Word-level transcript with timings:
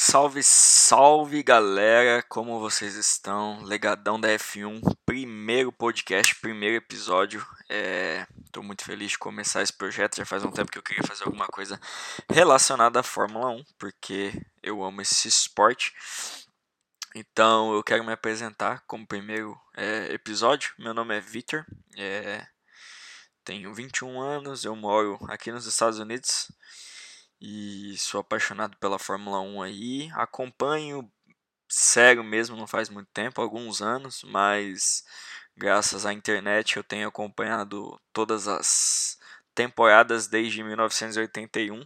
Salve, 0.00 0.44
salve 0.44 1.42
galera, 1.42 2.22
como 2.28 2.60
vocês 2.60 2.94
estão? 2.94 3.64
Legadão 3.64 4.18
da 4.18 4.28
F1, 4.28 4.80
primeiro 5.04 5.72
podcast, 5.72 6.36
primeiro 6.36 6.76
episódio. 6.76 7.44
Estou 8.44 8.62
é, 8.62 8.66
muito 8.66 8.84
feliz 8.84 9.10
de 9.10 9.18
começar 9.18 9.60
esse 9.60 9.72
projeto. 9.72 10.16
Já 10.16 10.24
faz 10.24 10.44
um 10.44 10.52
tempo 10.52 10.70
que 10.70 10.78
eu 10.78 10.84
queria 10.84 11.02
fazer 11.02 11.24
alguma 11.24 11.48
coisa 11.48 11.80
relacionada 12.30 13.00
à 13.00 13.02
Fórmula 13.02 13.50
1, 13.50 13.64
porque 13.76 14.40
eu 14.62 14.84
amo 14.84 15.02
esse 15.02 15.26
esporte. 15.26 15.92
Então 17.12 17.74
eu 17.74 17.82
quero 17.82 18.04
me 18.04 18.12
apresentar 18.12 18.84
como 18.86 19.04
primeiro 19.04 19.60
é, 19.76 20.12
episódio. 20.12 20.72
Meu 20.78 20.94
nome 20.94 21.16
é 21.16 21.20
Victor, 21.20 21.66
é, 21.96 22.46
tenho 23.44 23.74
21 23.74 24.20
anos, 24.20 24.64
eu 24.64 24.76
moro 24.76 25.18
aqui 25.28 25.50
nos 25.50 25.66
Estados 25.66 25.98
Unidos 25.98 26.52
e 27.40 27.96
sou 27.98 28.20
apaixonado 28.20 28.76
pela 28.78 28.98
Fórmula 28.98 29.40
1 29.40 29.62
aí. 29.62 30.10
Acompanho 30.14 31.10
sério 31.68 32.24
mesmo, 32.24 32.56
não 32.56 32.66
faz 32.66 32.88
muito 32.88 33.08
tempo, 33.12 33.40
alguns 33.40 33.82
anos, 33.82 34.22
mas 34.24 35.04
graças 35.56 36.06
à 36.06 36.12
internet 36.12 36.76
eu 36.76 36.84
tenho 36.84 37.08
acompanhado 37.08 38.00
todas 38.12 38.48
as 38.48 39.18
temporadas 39.54 40.28
desde 40.28 40.62
1981. 40.62 41.84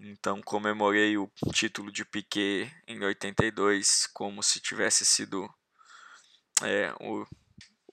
Então 0.00 0.40
comemorei 0.42 1.18
o 1.18 1.30
título 1.52 1.90
de 1.90 2.04
Piquet 2.04 2.72
em 2.86 3.02
82 3.02 4.08
como 4.14 4.42
se 4.42 4.60
tivesse 4.60 5.04
sido 5.04 5.48
é, 6.62 6.92
o, 7.00 7.26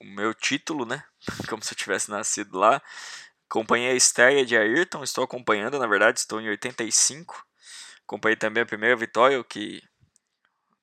o 0.00 0.04
meu 0.04 0.34
título, 0.34 0.84
né? 0.84 1.02
Como 1.48 1.62
se 1.62 1.72
eu 1.72 1.78
tivesse 1.78 2.10
nascido 2.10 2.58
lá. 2.58 2.82
Acompanhei 3.48 3.90
a 3.90 3.94
estreia 3.94 4.44
de 4.44 4.56
Ayrton, 4.56 5.02
estou 5.02 5.24
acompanhando, 5.24 5.78
na 5.78 5.86
verdade, 5.86 6.18
estou 6.18 6.40
em 6.40 6.48
85. 6.48 7.46
Acompanhei 8.02 8.36
também 8.36 8.62
a 8.62 8.66
primeira 8.66 8.96
vitória, 8.96 9.42
que 9.44 9.82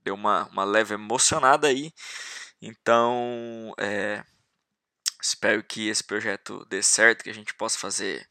deu 0.03 0.15
uma, 0.15 0.45
uma 0.49 0.63
leve 0.63 0.93
emocionada 0.93 1.67
aí. 1.67 1.93
Então, 2.61 3.73
é, 3.77 4.23
espero 5.21 5.63
que 5.63 5.87
esse 5.87 6.03
projeto 6.03 6.65
dê 6.65 6.81
certo, 6.83 7.23
que 7.23 7.29
a 7.29 7.33
gente 7.33 7.53
possa 7.53 7.77
fazer 7.77 8.27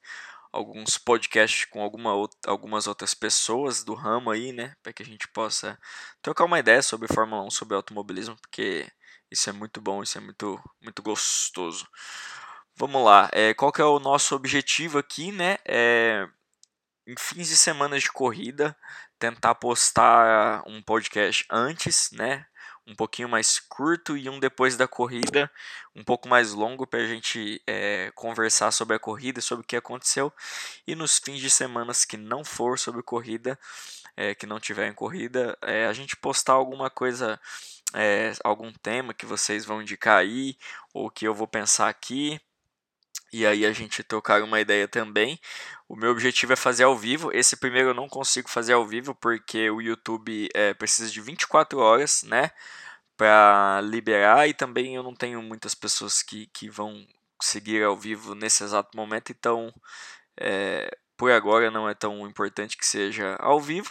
alguns 0.53 0.99
podcasts 0.99 1.65
com 1.65 1.83
alguma 1.83 2.13
algumas 2.47 2.87
outras 2.87 3.15
pessoas 3.15 3.83
do 3.83 3.95
ramo 3.95 4.31
aí, 4.31 4.53
né? 4.53 4.75
Para 4.83 4.93
que 4.93 5.03
a 5.03 5.07
gente 5.07 5.27
possa 5.29 5.79
trocar 6.21 6.45
uma 6.45 6.59
ideia 6.59 6.83
sobre 6.83 7.09
Fórmula 7.13 7.43
1, 7.45 7.51
sobre 7.51 7.75
automobilismo, 7.75 8.37
porque 8.37 8.87
isso 9.31 9.49
é 9.49 9.53
muito 9.53 9.81
bom, 9.81 10.03
isso 10.03 10.19
é 10.19 10.21
muito, 10.21 10.61
muito 10.83 11.03
gostoso. 11.03 11.89
Vamos 12.75 13.05
lá, 13.05 13.29
é, 13.33 13.53
qual 13.53 13.71
que 13.71 13.83
é 13.83 13.85
o 13.85 14.01
nosso 14.01 14.35
objetivo 14.35 14.99
aqui, 14.99 15.31
né? 15.31 15.59
É, 15.65 16.27
em 17.07 17.15
fins 17.19 17.49
de 17.49 17.57
semanas 17.57 18.03
de 18.03 18.11
corrida, 18.11 18.77
tentar 19.19 19.55
postar 19.57 20.63
um 20.67 20.83
podcast 20.83 21.45
antes, 21.51 22.11
né? 22.13 22.47
Um 22.87 22.95
pouquinho 22.97 23.29
mais 23.29 23.61
curto 23.61 24.17
e 24.17 24.29
um 24.29 24.41
depois 24.41 24.75
da 24.77 24.89
corrida, 24.89 25.51
um 25.95 26.03
pouco 26.03 26.29
mais 26.29 26.53
longo 26.53 26.87
para 26.87 27.01
a 27.01 27.07
gente 27.07 27.63
é, 27.67 28.11
conversar 28.15 28.71
sobre 28.73 28.97
a 28.97 28.99
corrida, 28.99 29.41
sobre 29.41 29.63
o 29.65 29.67
que 29.67 29.77
aconteceu. 29.77 30.33
E 30.87 30.95
nos 30.95 31.19
fins 31.19 31.41
de 31.41 31.51
semanas 31.51 32.05
que 32.07 32.17
não 32.17 32.43
for 32.43 32.79
sobre 32.79 33.03
corrida, 33.03 33.59
é, 34.17 34.35
que 34.35 34.47
não 34.47 34.59
tiver 34.59 34.89
em 34.89 34.95
corrida, 34.95 35.57
é, 35.63 35.87
a 35.87 35.93
gente 35.93 36.17
postar 36.17 36.55
alguma 36.55 36.89
coisa, 36.91 37.39
algum 38.43 38.73
tema 38.73 39.13
que 39.13 39.27
vocês 39.27 39.67
vão 39.67 39.83
indicar 39.83 40.19
aí, 40.19 40.57
ou 40.95 41.11
que 41.11 41.27
eu 41.27 41.35
vou 41.35 41.47
pensar 41.47 41.89
aqui 41.89 42.41
e 43.33 43.47
aí 43.47 43.65
a 43.65 43.73
gente 43.73 44.03
trocar 44.03 44.43
uma 44.43 44.61
ideia 44.61 44.87
também. 44.87 45.41
O 45.89 45.97
meu 45.97 46.11
objetivo 46.11 46.53
é 46.53 46.57
fazer 46.57 46.85
ao 46.85 46.97
vivo. 46.97 47.31
Esse 47.33 47.57
primeiro 47.57 47.91
eu 47.91 47.95
não 47.95 48.09
consigo 48.09 48.49
fazer 48.49 48.75
ao 48.75 48.87
vivo 48.87 49.15
porque 49.15 49.71
o 49.71 49.81
YouTube 49.81 50.49
é, 50.55 50.75
precisa 50.75 51.11
de 51.11 51.21
24 51.21 51.79
horas, 51.79 52.23
né? 52.25 52.51
Para 53.17 53.81
liberar 53.83 54.49
e 54.49 54.55
também 54.55 54.97
eu 54.97 55.03
não 55.03 55.15
tenho 55.15 55.43
muitas 55.43 55.75
pessoas 55.75 56.23
que, 56.23 56.47
que 56.49 56.69
vão 56.69 57.07
seguir 57.41 57.83
ao 57.83 57.97
vivo 57.97 58.35
nesse 58.35 58.65
exato 58.65 58.97
momento, 58.97 59.33
então 59.33 59.73
é, 60.39 60.97
por 61.17 61.31
agora 61.33 61.71
não 61.71 61.89
é 61.89 61.95
tão 61.95 62.27
importante 62.27 62.77
que 62.77 62.87
seja 62.87 63.37
ao 63.41 63.61
vivo, 63.61 63.91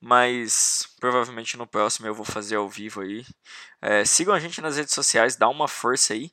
mas 0.00 0.88
provavelmente 1.00 1.56
no 1.56 1.66
próximo 1.66 2.06
eu 2.06 2.14
vou 2.14 2.24
fazer 2.24 2.56
ao 2.56 2.68
vivo 2.68 3.00
aí. 3.00 3.24
É, 3.82 4.04
sigam 4.04 4.34
a 4.34 4.40
gente 4.40 4.60
nas 4.60 4.76
redes 4.76 4.94
sociais, 4.94 5.36
dá 5.36 5.48
uma 5.48 5.68
força 5.68 6.14
aí 6.14 6.32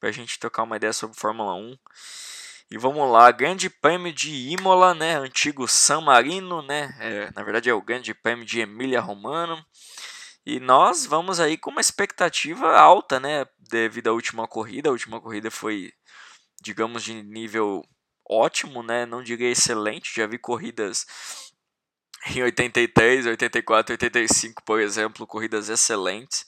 para 0.00 0.08
a 0.08 0.12
gente 0.12 0.38
trocar 0.38 0.62
uma 0.62 0.76
ideia 0.76 0.92
sobre 0.92 1.16
Fórmula 1.16 1.54
1. 1.54 1.78
E 2.70 2.78
vamos 2.78 3.10
lá, 3.10 3.30
Grande 3.30 3.68
Prêmio 3.68 4.12
de 4.12 4.30
Imola, 4.30 4.94
né? 4.94 5.16
Antigo 5.16 5.68
San 5.68 6.00
Marino, 6.00 6.62
né? 6.62 6.96
É, 7.00 7.30
na 7.34 7.42
verdade 7.42 7.68
é 7.68 7.74
o 7.74 7.82
Grande 7.82 8.14
Prêmio 8.14 8.46
de 8.46 8.60
Emília 8.60 9.00
Romano. 9.00 9.62
E 10.46 10.58
nós 10.58 11.04
vamos 11.04 11.38
aí 11.38 11.58
com 11.58 11.70
uma 11.70 11.80
expectativa 11.80 12.76
alta, 12.76 13.20
né? 13.20 13.44
Devido 13.58 14.08
à 14.08 14.12
última 14.12 14.48
corrida. 14.48 14.88
A 14.88 14.92
última 14.92 15.20
corrida 15.20 15.50
foi, 15.50 15.92
digamos, 16.62 17.02
de 17.02 17.22
nível 17.22 17.84
ótimo, 18.28 18.82
né? 18.82 19.04
Não 19.04 19.22
diria 19.22 19.50
excelente. 19.50 20.14
Já 20.14 20.26
vi 20.26 20.38
corridas 20.38 21.06
em 22.34 22.42
83, 22.42 23.26
84, 23.26 23.94
85, 23.94 24.62
por 24.64 24.80
exemplo, 24.80 25.26
corridas 25.26 25.68
excelentes. 25.68 26.46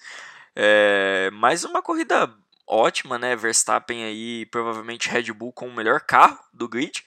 É, 0.54 1.30
mas 1.32 1.64
uma 1.64 1.82
corrida 1.82 2.32
ótima, 2.72 3.18
né? 3.18 3.36
Verstappen 3.36 4.04
aí, 4.04 4.46
provavelmente 4.46 5.08
Red 5.08 5.32
Bull 5.32 5.52
com 5.52 5.68
o 5.68 5.74
melhor 5.74 6.00
carro 6.00 6.38
do 6.52 6.68
grid. 6.68 7.04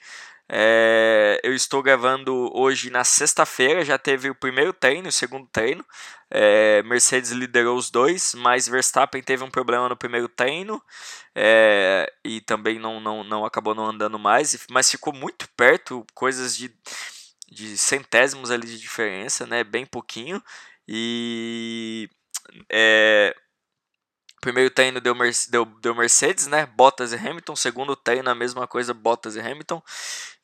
É, 0.48 1.40
eu 1.42 1.52
estou 1.54 1.82
gravando 1.82 2.50
hoje 2.56 2.88
na 2.88 3.02
sexta-feira, 3.02 3.84
já 3.84 3.98
teve 3.98 4.30
o 4.30 4.34
primeiro 4.34 4.72
treino, 4.72 5.08
o 5.08 5.12
segundo 5.12 5.48
treino. 5.48 5.84
É, 6.30 6.82
Mercedes 6.84 7.30
liderou 7.32 7.76
os 7.76 7.90
dois, 7.90 8.32
mas 8.34 8.68
Verstappen 8.68 9.22
teve 9.22 9.42
um 9.42 9.50
problema 9.50 9.88
no 9.88 9.96
primeiro 9.96 10.28
treino 10.28 10.80
é, 11.34 12.12
e 12.24 12.40
também 12.40 12.78
não, 12.78 13.00
não, 13.00 13.24
não 13.24 13.44
acabou 13.44 13.74
não 13.74 13.86
andando 13.86 14.18
mais, 14.18 14.66
mas 14.70 14.90
ficou 14.90 15.12
muito 15.12 15.48
perto, 15.56 16.06
coisas 16.14 16.56
de, 16.56 16.72
de 17.50 17.76
centésimos 17.76 18.50
ali 18.50 18.68
de 18.68 18.78
diferença, 18.78 19.46
né? 19.46 19.64
Bem 19.64 19.84
pouquinho. 19.84 20.40
E 20.86 22.08
é, 22.70 23.34
Primeiro 24.46 24.70
treino 24.70 25.00
deu, 25.00 25.12
deu, 25.50 25.64
deu 25.64 25.92
Mercedes, 25.92 26.46
né? 26.46 26.66
Bottas 26.66 27.12
e 27.12 27.16
Hamilton. 27.16 27.56
Segundo 27.56 27.96
treino, 27.96 28.30
a 28.30 28.34
mesma 28.34 28.64
coisa, 28.64 28.94
Bottas 28.94 29.34
e 29.34 29.40
Hamilton. 29.40 29.82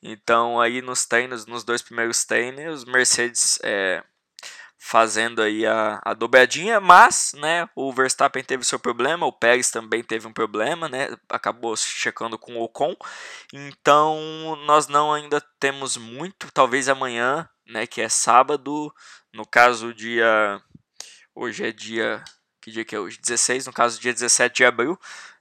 Então, 0.01 0.59
aí 0.59 0.81
nos 0.81 1.05
treinos, 1.05 1.45
nos 1.45 1.63
dois 1.63 1.81
primeiros 1.81 2.25
treinos, 2.25 2.83
Mercedes 2.83 3.59
é, 3.63 4.03
fazendo 4.77 5.41
aí 5.41 5.65
a, 5.65 6.01
a 6.03 6.13
dobradinha, 6.13 6.81
mas, 6.81 7.31
né, 7.35 7.69
o 7.77 7.93
Verstappen 7.93 8.43
teve 8.43 8.65
seu 8.65 8.77
problema, 8.77 9.25
o 9.25 9.31
Pérez 9.31 9.71
também 9.71 10.03
teve 10.03 10.27
um 10.27 10.33
problema, 10.33 10.89
né, 10.89 11.15
acabou 11.29 11.73
checando 11.77 12.37
com 12.37 12.57
o 12.57 12.63
Ocon, 12.63 12.93
então 13.53 14.57
nós 14.65 14.89
não 14.89 15.13
ainda 15.13 15.39
temos 15.61 15.95
muito, 15.95 16.51
talvez 16.51 16.89
amanhã, 16.89 17.47
né, 17.65 17.87
que 17.87 18.01
é 18.01 18.09
sábado, 18.09 18.93
no 19.33 19.47
caso 19.47 19.93
dia, 19.93 20.61
hoje 21.33 21.65
é 21.65 21.71
dia 21.71 22.21
que 22.63 22.71
dia 22.71 22.85
que 22.85 22.95
é 22.95 22.99
hoje? 22.99 23.19
16, 23.19 23.65
no 23.65 23.73
caso 23.73 23.99
dia 23.99 24.13
17 24.13 24.55
de 24.55 24.65
abril. 24.65 24.97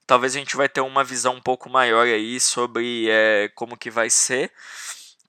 Talvez 0.06 0.34
a 0.34 0.38
gente 0.38 0.56
vai 0.56 0.68
ter 0.68 0.80
uma 0.80 1.04
visão 1.04 1.36
um 1.36 1.40
pouco 1.40 1.70
maior 1.70 2.04
aí 2.04 2.40
sobre 2.40 3.08
é, 3.08 3.48
como 3.54 3.76
que 3.76 3.90
vai 3.90 4.10
ser. 4.10 4.50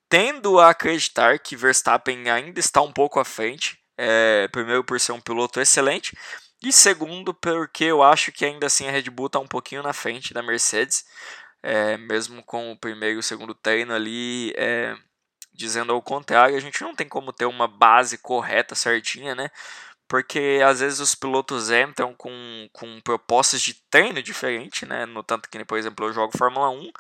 Tendo 0.09 0.59
a 0.59 0.71
acreditar 0.71 1.37
que 1.37 1.55
Verstappen 1.55 2.29
ainda 2.31 2.59
está 2.59 2.81
um 2.81 2.91
pouco 2.91 3.19
à 3.19 3.25
frente. 3.25 3.77
É, 3.95 4.47
primeiro 4.47 4.83
por 4.83 4.99
ser 4.99 5.11
um 5.11 5.21
piloto 5.21 5.61
excelente. 5.61 6.17
E 6.63 6.73
segundo 6.73 7.31
porque 7.31 7.83
eu 7.83 8.01
acho 8.01 8.31
que 8.31 8.43
ainda 8.43 8.65
assim 8.65 8.87
a 8.87 8.91
Red 8.91 9.03
Bull 9.11 9.27
está 9.27 9.37
um 9.37 9.47
pouquinho 9.47 9.83
na 9.83 9.93
frente 9.93 10.33
da 10.33 10.41
Mercedes. 10.41 11.05
É, 11.61 11.95
mesmo 11.97 12.43
com 12.43 12.71
o 12.71 12.77
primeiro 12.77 13.17
e 13.17 13.19
o 13.19 13.23
segundo 13.23 13.53
treino 13.53 13.93
ali 13.93 14.51
é, 14.57 14.95
dizendo 15.53 15.93
ao 15.93 16.01
contrário, 16.01 16.55
a 16.55 16.59
gente 16.59 16.81
não 16.81 16.95
tem 16.95 17.07
como 17.07 17.31
ter 17.31 17.45
uma 17.45 17.67
base 17.67 18.17
correta, 18.17 18.73
certinha, 18.73 19.35
né? 19.35 19.49
Porque 20.13 20.61
às 20.63 20.79
vezes 20.79 20.99
os 20.99 21.15
pilotos 21.15 21.71
entram 21.71 22.13
com, 22.13 22.69
com 22.71 23.01
propostas 23.01 23.59
de 23.63 23.73
treino 23.89 24.21
diferente, 24.21 24.85
né? 24.85 25.07
No 25.07 25.23
tanto 25.23 25.49
que, 25.49 25.65
por 25.65 25.75
exemplo, 25.75 26.05
eu 26.05 26.13
jogo 26.13 26.37
Fórmula 26.37 26.69
1, 26.69 26.91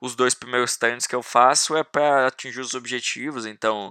os 0.00 0.14
dois 0.14 0.34
primeiros 0.34 0.76
treinos 0.76 1.04
que 1.04 1.16
eu 1.16 1.20
faço 1.20 1.76
é 1.76 1.82
para 1.82 2.28
atingir 2.28 2.60
os 2.60 2.74
objetivos, 2.74 3.44
então 3.44 3.90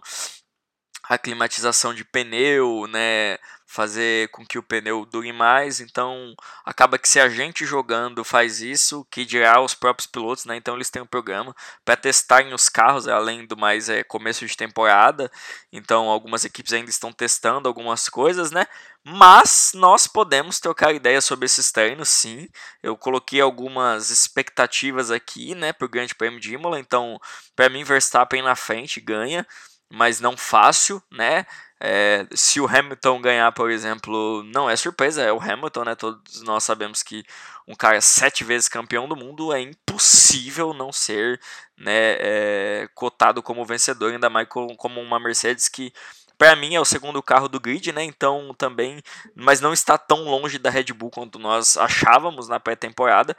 a 1.10 1.18
climatização 1.18 1.94
de 1.94 2.06
pneu, 2.06 2.86
né, 2.88 3.40
fazer 3.66 4.30
com 4.30 4.46
que 4.46 4.58
o 4.58 4.64
pneu 4.64 5.06
dure 5.06 5.32
mais. 5.32 5.80
Então, 5.80 6.36
acaba 6.66 6.98
que 6.98 7.10
se 7.10 7.20
a 7.20 7.30
gente 7.30 7.66
jogando 7.66 8.24
faz 8.24 8.62
isso, 8.62 9.06
que 9.12 9.26
dirá 9.26 9.62
os 9.62 9.76
próprios 9.76 10.08
pilotos, 10.08 10.46
né? 10.46 10.56
Então 10.56 10.76
eles 10.76 10.90
têm 10.90 11.02
um 11.02 11.08
programa 11.08 11.56
para 11.86 11.96
testarem 11.96 12.54
os 12.54 12.68
carros, 12.68 13.08
além 13.08 13.46
do 13.46 13.56
mais 13.58 13.90
é 13.90 14.04
começo 14.04 14.46
de 14.46 14.58
temporada. 14.58 15.32
Então, 15.72 16.10
algumas 16.10 16.46
equipes 16.46 16.74
ainda 16.74 16.90
estão 16.90 17.12
testando 17.12 17.68
algumas 17.68 18.10
coisas, 18.10 18.52
né? 18.52 18.66
Mas 19.04 19.72
nós 19.76 20.08
podemos 20.08 20.60
trocar 20.60 20.94
ideias 20.94 21.26
sobre 21.26 21.46
esses 21.46 21.72
treinos, 21.72 22.10
sim. 22.10 22.48
Eu 22.84 22.98
coloquei 22.98 23.40
algumas 23.40 24.10
expectativas 24.10 25.10
aqui, 25.12 25.56
né, 25.56 25.74
para 25.74 25.86
o 25.86 25.90
Grande 25.90 26.16
Prêmio 26.16 26.40
de 26.40 26.54
Imola. 26.54 26.80
Então, 26.80 27.20
para 27.56 27.70
mim, 27.70 27.84
Verstappen 27.84 28.42
na 28.42 28.56
frente 28.56 29.00
ganha. 29.00 29.46
Mas 29.90 30.20
não 30.20 30.38
fácil, 30.38 31.02
né? 31.12 31.46
É, 31.82 32.28
se 32.36 32.60
o 32.60 32.68
Hamilton 32.68 33.22
ganhar, 33.22 33.52
por 33.54 33.72
exemplo, 33.72 34.44
não 34.44 34.70
é 34.70 34.76
surpresa, 34.76 35.22
é 35.22 35.32
o 35.32 35.42
Hamilton, 35.42 35.84
né? 35.86 35.96
Todos 35.96 36.42
nós 36.42 36.64
sabemos 36.64 37.02
que 37.02 37.24
um 37.68 37.74
cara 37.74 38.02
sete 38.02 38.44
vezes 38.44 38.68
campeão 38.68 39.08
do 39.08 39.16
mundo 39.16 39.54
é 39.54 39.62
impossível 39.62 40.74
não 40.74 40.92
ser 40.92 41.40
né, 41.78 42.16
é, 42.20 42.90
cotado 42.96 43.44
como 43.44 43.64
vencedor, 43.64 44.12
ainda 44.12 44.30
mais 44.30 44.48
como 44.50 45.00
uma 45.00 45.20
Mercedes 45.20 45.70
que 45.70 45.94
para 46.38 46.56
mim 46.56 46.74
é 46.74 46.80
o 46.80 46.86
segundo 46.86 47.22
carro 47.22 47.48
do 47.50 47.60
grid, 47.60 47.92
né? 47.92 48.04
Então 48.04 48.56
também, 48.58 49.02
mas 49.36 49.60
não 49.62 49.74
está 49.74 49.98
tão 49.98 50.24
longe 50.24 50.58
da 50.58 50.70
Red 50.70 50.86
Bull 50.94 51.12
quanto 51.12 51.38
nós 51.38 51.78
achávamos 51.78 52.48
na 52.48 52.60
pré-temporada. 52.60 53.36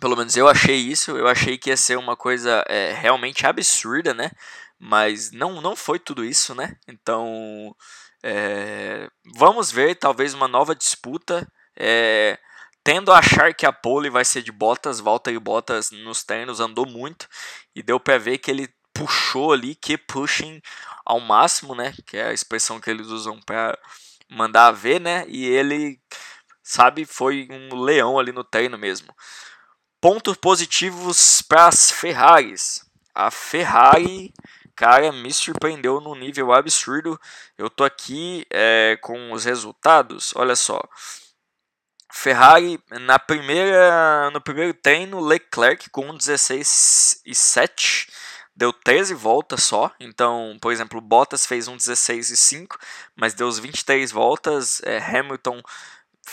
Pelo 0.00 0.16
menos 0.16 0.36
eu 0.36 0.48
achei 0.48 0.76
isso. 0.76 1.10
Eu 1.16 1.28
achei 1.28 1.58
que 1.58 1.70
ia 1.70 1.76
ser 1.76 1.98
uma 1.98 2.16
coisa 2.16 2.64
é, 2.68 2.92
realmente 2.92 3.46
absurda, 3.46 4.14
né? 4.14 4.30
Mas 4.78 5.30
não, 5.32 5.60
não 5.60 5.74
foi 5.74 5.98
tudo 5.98 6.24
isso, 6.24 6.54
né? 6.54 6.76
Então 6.86 7.74
é, 8.22 9.10
vamos 9.36 9.70
ver 9.70 9.94
talvez 9.96 10.34
uma 10.34 10.48
nova 10.48 10.74
disputa. 10.74 11.50
É, 11.76 12.38
tendo 12.82 13.12
a 13.12 13.18
achar 13.18 13.54
que 13.54 13.66
a 13.66 13.72
pole 13.72 14.10
vai 14.10 14.24
ser 14.24 14.42
de 14.42 14.52
Bottas, 14.52 15.00
Valtteri 15.00 15.38
Bottas 15.38 15.90
nos 15.90 16.24
treinos 16.24 16.60
andou 16.60 16.86
muito 16.86 17.28
e 17.74 17.82
deu 17.82 18.00
para 18.00 18.18
ver 18.18 18.38
que 18.38 18.50
ele 18.50 18.68
puxou 18.92 19.52
ali, 19.52 19.74
que 19.74 19.96
pushing 19.96 20.60
ao 21.04 21.20
máximo, 21.20 21.74
né? 21.74 21.94
Que 22.06 22.16
é 22.16 22.28
a 22.28 22.32
expressão 22.32 22.80
que 22.80 22.90
eles 22.90 23.08
usam 23.08 23.40
para 23.40 23.78
mandar 24.28 24.72
ver, 24.72 25.00
né? 25.00 25.24
E 25.28 25.46
ele, 25.46 26.00
sabe, 26.62 27.04
foi 27.04 27.48
um 27.50 27.80
leão 27.80 28.18
ali 28.18 28.32
no 28.32 28.44
treino 28.44 28.76
mesmo. 28.76 29.14
Pontos 30.00 30.36
positivos 30.36 31.42
para 31.42 31.66
as 31.68 31.90
Ferraris. 31.90 32.84
A 33.14 33.30
Ferrari 33.30 34.32
cara, 34.78 35.10
me 35.10 35.32
surpreendeu 35.32 36.00
num 36.00 36.14
nível 36.14 36.52
absurdo. 36.52 37.20
Eu 37.58 37.68
tô 37.68 37.82
aqui 37.82 38.46
é, 38.48 38.96
com 39.02 39.32
os 39.32 39.44
resultados. 39.44 40.32
Olha 40.36 40.54
só. 40.54 40.80
Ferrari 42.10 42.80
na 43.02 43.18
primeira 43.18 44.30
no 44.30 44.40
primeiro 44.40 44.72
treino 44.72 45.20
Leclerc 45.20 45.90
com 45.90 46.16
16 46.16 47.22
e 47.26 47.34
7 47.34 48.08
deu 48.56 48.72
13 48.72 49.14
voltas 49.14 49.64
só. 49.64 49.92
Então, 50.00 50.56
por 50.60 50.72
exemplo, 50.72 51.00
Bottas 51.00 51.44
fez 51.44 51.68
um 51.68 51.76
16 51.76 52.30
e 52.30 52.36
5, 52.36 52.78
mas 53.16 53.34
deu 53.34 53.50
23 53.50 54.10
voltas. 54.12 54.80
É, 54.84 54.98
Hamilton 54.98 55.60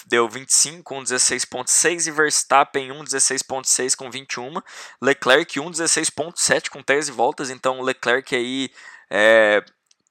deu 0.08 0.28
25 0.30 0.84
com 0.84 1.04
16.6 1.04 2.08
e 2.08 2.12
Verstappen 2.12 2.90
1.16.6 2.90 3.96
com 3.96 4.10
21, 4.10 4.62
Leclerc 5.02 5.60
1.16.7 5.60 6.70
com 6.70 6.82
13 6.82 7.12
voltas, 7.12 7.50
então 7.50 7.82
Leclerc 7.82 8.36
aí 8.36 8.70
é, 9.10 9.64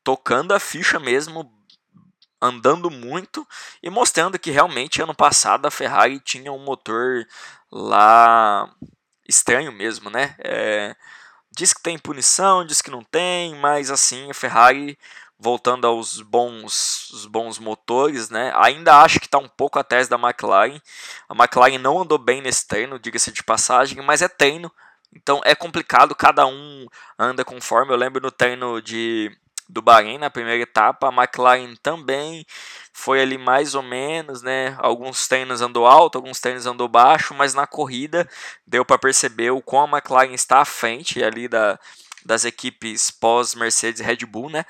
tocando 0.02 0.52
a 0.52 0.60
ficha 0.60 0.98
mesmo, 1.00 1.50
andando 2.40 2.90
muito 2.90 3.46
e 3.82 3.88
mostrando 3.88 4.38
que 4.38 4.50
realmente 4.50 5.00
ano 5.00 5.14
passado 5.14 5.66
a 5.66 5.70
Ferrari 5.70 6.20
tinha 6.20 6.52
um 6.52 6.62
motor 6.62 7.26
lá 7.72 8.70
estranho 9.26 9.72
mesmo, 9.72 10.10
né? 10.10 10.36
É, 10.38 10.94
diz 11.50 11.72
que 11.72 11.82
tem 11.82 11.98
punição, 11.98 12.64
diz 12.64 12.82
que 12.82 12.90
não 12.90 13.02
tem, 13.02 13.54
mas 13.56 13.90
assim 13.90 14.30
a 14.30 14.34
Ferrari 14.34 14.98
voltando 15.44 15.86
aos 15.86 16.22
bons, 16.22 17.28
bons 17.30 17.58
motores, 17.58 18.30
né? 18.30 18.50
Ainda 18.56 19.02
acho 19.02 19.20
que 19.20 19.26
está 19.26 19.36
um 19.36 19.46
pouco 19.46 19.78
atrás 19.78 20.08
da 20.08 20.16
McLaren. 20.16 20.80
A 21.28 21.34
McLaren 21.34 21.76
não 21.76 22.00
andou 22.00 22.16
bem 22.16 22.40
nesse 22.40 22.66
treino, 22.66 22.98
diga-se 22.98 23.30
de 23.30 23.44
passagem, 23.44 24.00
mas 24.00 24.22
é 24.22 24.28
treino, 24.28 24.72
então 25.14 25.42
é 25.44 25.54
complicado. 25.54 26.14
Cada 26.14 26.46
um 26.46 26.86
anda 27.18 27.44
conforme. 27.44 27.92
Eu 27.92 27.96
lembro 27.98 28.22
no 28.22 28.30
treino 28.30 28.80
de 28.80 29.30
do 29.68 29.80
Bahrein 29.80 30.18
na 30.18 30.28
primeira 30.28 30.62
etapa, 30.62 31.08
a 31.08 31.12
McLaren 31.12 31.74
também 31.82 32.44
foi 32.92 33.22
ali 33.22 33.38
mais 33.38 33.74
ou 33.74 33.82
menos, 33.82 34.42
né? 34.42 34.76
Alguns 34.78 35.26
treinos 35.26 35.62
andou 35.62 35.86
alto, 35.86 36.16
alguns 36.16 36.38
treinos 36.38 36.66
andou 36.66 36.86
baixo, 36.86 37.34
mas 37.34 37.54
na 37.54 37.66
corrida 37.66 38.28
deu 38.66 38.84
para 38.84 38.98
perceber 38.98 39.50
o 39.52 39.62
quão 39.62 39.84
a 39.84 39.96
McLaren 39.96 40.34
está 40.34 40.58
à 40.58 40.64
frente 40.66 41.24
ali 41.24 41.48
da, 41.48 41.78
das 42.24 42.44
equipes 42.44 43.10
pós 43.10 43.54
Mercedes 43.54 44.00
e 44.00 44.04
Red 44.04 44.26
Bull, 44.26 44.50
né? 44.50 44.66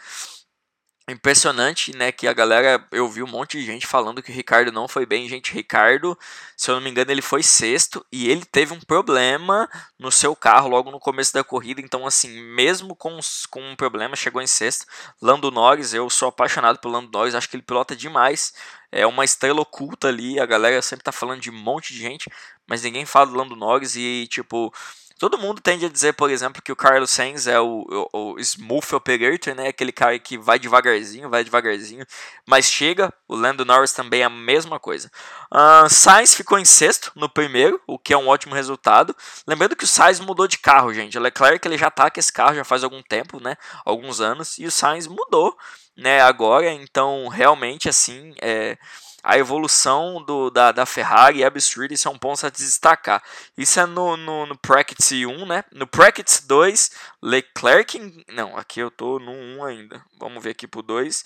Impressionante, 1.06 1.94
né, 1.94 2.10
que 2.10 2.26
a 2.26 2.32
galera, 2.32 2.82
eu 2.90 3.06
vi 3.06 3.22
um 3.22 3.26
monte 3.26 3.58
de 3.58 3.66
gente 3.66 3.86
falando 3.86 4.22
que 4.22 4.30
o 4.30 4.34
Ricardo 4.34 4.72
não 4.72 4.88
foi 4.88 5.04
bem, 5.04 5.28
gente, 5.28 5.52
Ricardo, 5.52 6.18
se 6.56 6.70
eu 6.70 6.76
não 6.76 6.82
me 6.82 6.88
engano, 6.88 7.10
ele 7.10 7.20
foi 7.20 7.42
sexto 7.42 8.04
e 8.10 8.30
ele 8.30 8.42
teve 8.42 8.72
um 8.72 8.80
problema 8.80 9.68
no 9.98 10.10
seu 10.10 10.34
carro 10.34 10.66
logo 10.66 10.90
no 10.90 10.98
começo 10.98 11.34
da 11.34 11.44
corrida, 11.44 11.78
então 11.82 12.06
assim, 12.06 12.42
mesmo 12.54 12.96
com, 12.96 13.18
com 13.50 13.60
um 13.60 13.76
problema, 13.76 14.16
chegou 14.16 14.40
em 14.40 14.46
sexto. 14.46 14.86
Lando 15.20 15.50
Norris, 15.50 15.92
eu 15.92 16.08
sou 16.08 16.28
apaixonado 16.28 16.78
pelo 16.78 16.94
Lando 16.94 17.10
Norris, 17.12 17.34
acho 17.34 17.50
que 17.50 17.56
ele 17.56 17.62
pilota 17.62 17.94
demais, 17.94 18.54
é 18.90 19.06
uma 19.06 19.26
estrela 19.26 19.60
oculta 19.60 20.08
ali, 20.08 20.40
a 20.40 20.46
galera 20.46 20.80
sempre 20.80 21.04
tá 21.04 21.12
falando 21.12 21.42
de 21.42 21.50
um 21.50 21.58
monte 21.58 21.92
de 21.92 21.98
gente, 22.00 22.30
mas 22.66 22.82
ninguém 22.82 23.04
fala 23.04 23.26
do 23.26 23.36
Lando 23.36 23.54
Norris 23.54 23.94
e, 23.94 24.26
tipo, 24.30 24.72
Todo 25.18 25.38
mundo 25.38 25.60
tende 25.60 25.86
a 25.86 25.88
dizer, 25.88 26.14
por 26.14 26.28
exemplo, 26.28 26.60
que 26.60 26.72
o 26.72 26.76
Carlos 26.76 27.10
Sainz 27.10 27.46
é 27.46 27.60
o, 27.60 27.86
o, 28.12 28.32
o 28.32 28.38
smooth 28.40 28.94
operator, 28.94 29.54
né? 29.54 29.68
Aquele 29.68 29.92
cara 29.92 30.18
que 30.18 30.36
vai 30.36 30.58
devagarzinho, 30.58 31.30
vai 31.30 31.44
devagarzinho, 31.44 32.04
mas 32.46 32.66
chega. 32.66 33.12
O 33.28 33.36
Lando 33.36 33.64
Norris 33.64 33.92
também 33.92 34.22
é 34.22 34.24
a 34.24 34.30
mesma 34.30 34.80
coisa. 34.80 35.10
Uh, 35.52 35.88
Sainz 35.88 36.34
ficou 36.34 36.58
em 36.58 36.64
sexto 36.64 37.12
no 37.14 37.28
primeiro, 37.28 37.80
o 37.86 37.98
que 37.98 38.12
é 38.12 38.18
um 38.18 38.26
ótimo 38.28 38.54
resultado. 38.54 39.14
Lembrando 39.46 39.76
que 39.76 39.84
o 39.84 39.88
Sainz 39.88 40.18
mudou 40.18 40.48
de 40.48 40.58
carro, 40.58 40.92
gente. 40.92 41.16
O 41.16 41.20
Leclerc 41.20 41.66
ele 41.66 41.78
já 41.78 41.90
tá 41.90 42.10
com 42.10 42.18
esse 42.18 42.32
carro 42.32 42.56
já 42.56 42.64
faz 42.64 42.82
algum 42.82 43.02
tempo, 43.02 43.40
né? 43.40 43.56
Alguns 43.84 44.20
anos, 44.20 44.58
e 44.58 44.66
o 44.66 44.70
Sainz 44.70 45.06
mudou, 45.06 45.56
né? 45.96 46.20
Agora, 46.22 46.70
então 46.72 47.28
realmente 47.28 47.88
assim 47.88 48.34
é 48.42 48.76
a 49.24 49.38
evolução 49.38 50.22
do, 50.22 50.50
da, 50.50 50.70
da 50.70 50.84
Ferrari 50.84 51.42
é 51.42 51.46
absurda, 51.46 51.94
isso 51.94 52.06
é 52.06 52.10
um 52.10 52.18
ponto 52.18 52.46
a 52.46 52.50
destacar. 52.50 53.22
Isso 53.56 53.80
é 53.80 53.86
no, 53.86 54.18
no, 54.18 54.44
no 54.44 54.58
Practice 54.58 55.24
1, 55.24 55.46
né? 55.46 55.64
No 55.72 55.86
Practice 55.86 56.46
2, 56.46 56.90
Leclerc. 57.22 58.24
Não, 58.28 58.54
aqui 58.54 58.80
eu 58.80 58.90
tô 58.90 59.18
no 59.18 59.32
1 59.32 59.64
ainda. 59.64 60.04
Vamos 60.20 60.44
ver 60.44 60.50
aqui 60.50 60.66
pro 60.66 60.82
2. 60.82 61.24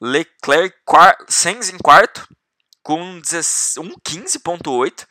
Leclerc 0.00 0.76
quarto, 0.84 1.26
Sainz 1.28 1.70
em 1.70 1.78
quarto, 1.78 2.28
com 2.82 3.20
1,15,8. 3.20 5.06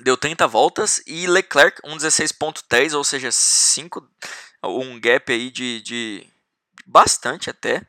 Deu 0.00 0.16
30 0.16 0.48
voltas. 0.48 1.00
E 1.06 1.28
Leclerc, 1.28 1.80
1,16,3, 1.82 2.94
ou 2.94 3.04
seja, 3.04 3.30
5, 3.30 4.04
um 4.64 4.98
gap 5.00 5.32
aí 5.32 5.52
de, 5.52 5.80
de 5.82 6.26
bastante 6.84 7.48
até 7.48 7.86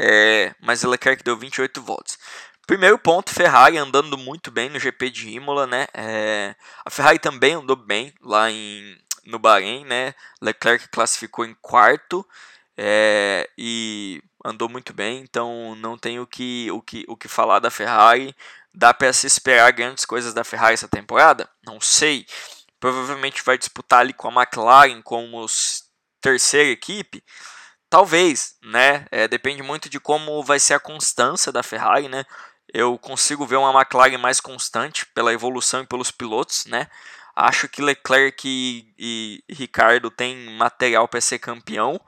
é, 0.00 0.54
mas 0.60 0.84
Leclerc 0.84 1.24
deu 1.24 1.36
28 1.36 1.82
voltas. 1.82 2.16
Primeiro 2.64 2.98
ponto, 2.98 3.34
Ferrari 3.34 3.76
andando 3.78 4.16
muito 4.16 4.50
bem 4.50 4.68
no 4.70 4.78
GP 4.78 5.10
de 5.10 5.28
Imola, 5.30 5.66
né? 5.66 5.86
É, 5.92 6.54
a 6.84 6.90
Ferrari 6.90 7.18
também 7.18 7.54
andou 7.54 7.74
bem 7.74 8.14
lá 8.22 8.48
em, 8.48 8.96
no 9.24 9.38
Bahrein, 9.40 9.84
né? 9.84 10.14
Leclerc 10.40 10.88
classificou 10.88 11.44
em 11.44 11.54
quarto 11.60 12.24
é, 12.76 13.48
e 13.58 14.22
andou 14.44 14.68
muito 14.68 14.92
bem, 14.94 15.20
então 15.20 15.74
não 15.74 15.98
tem 15.98 16.20
o 16.20 16.26
que, 16.26 16.70
o 16.70 16.80
que, 16.80 17.04
o 17.08 17.16
que 17.16 17.26
falar 17.26 17.58
da 17.58 17.70
Ferrari. 17.70 18.36
Dá 18.72 18.94
para 18.94 19.12
se 19.12 19.26
esperar 19.26 19.72
grandes 19.72 20.04
coisas 20.04 20.32
da 20.32 20.44
Ferrari 20.44 20.74
essa 20.74 20.86
temporada? 20.86 21.48
Não 21.66 21.80
sei. 21.80 22.24
Provavelmente 22.78 23.42
vai 23.42 23.58
disputar 23.58 24.00
ali 24.00 24.12
com 24.12 24.28
a 24.28 24.42
McLaren 24.42 25.02
como 25.02 25.44
terceira 26.20 26.70
equipe. 26.70 27.24
Talvez, 27.90 28.56
né? 28.62 29.06
É, 29.10 29.26
depende 29.26 29.62
muito 29.62 29.88
de 29.88 29.98
como 29.98 30.42
vai 30.42 30.60
ser 30.60 30.74
a 30.74 30.80
constância 30.80 31.50
da 31.50 31.62
Ferrari, 31.62 32.08
né? 32.08 32.24
Eu 32.72 32.98
consigo 32.98 33.46
ver 33.46 33.56
uma 33.56 33.72
McLaren 33.72 34.18
mais 34.18 34.40
constante 34.40 35.06
pela 35.06 35.32
evolução 35.32 35.82
e 35.82 35.86
pelos 35.86 36.10
pilotos, 36.10 36.66
né? 36.66 36.86
Acho 37.34 37.68
que 37.68 37.80
Leclerc 37.80 38.46
e, 38.46 38.92
e 38.98 39.54
Ricardo 39.54 40.10
têm 40.10 40.56
material 40.56 41.08
para 41.08 41.20
ser 41.20 41.38
campeão. 41.38 41.98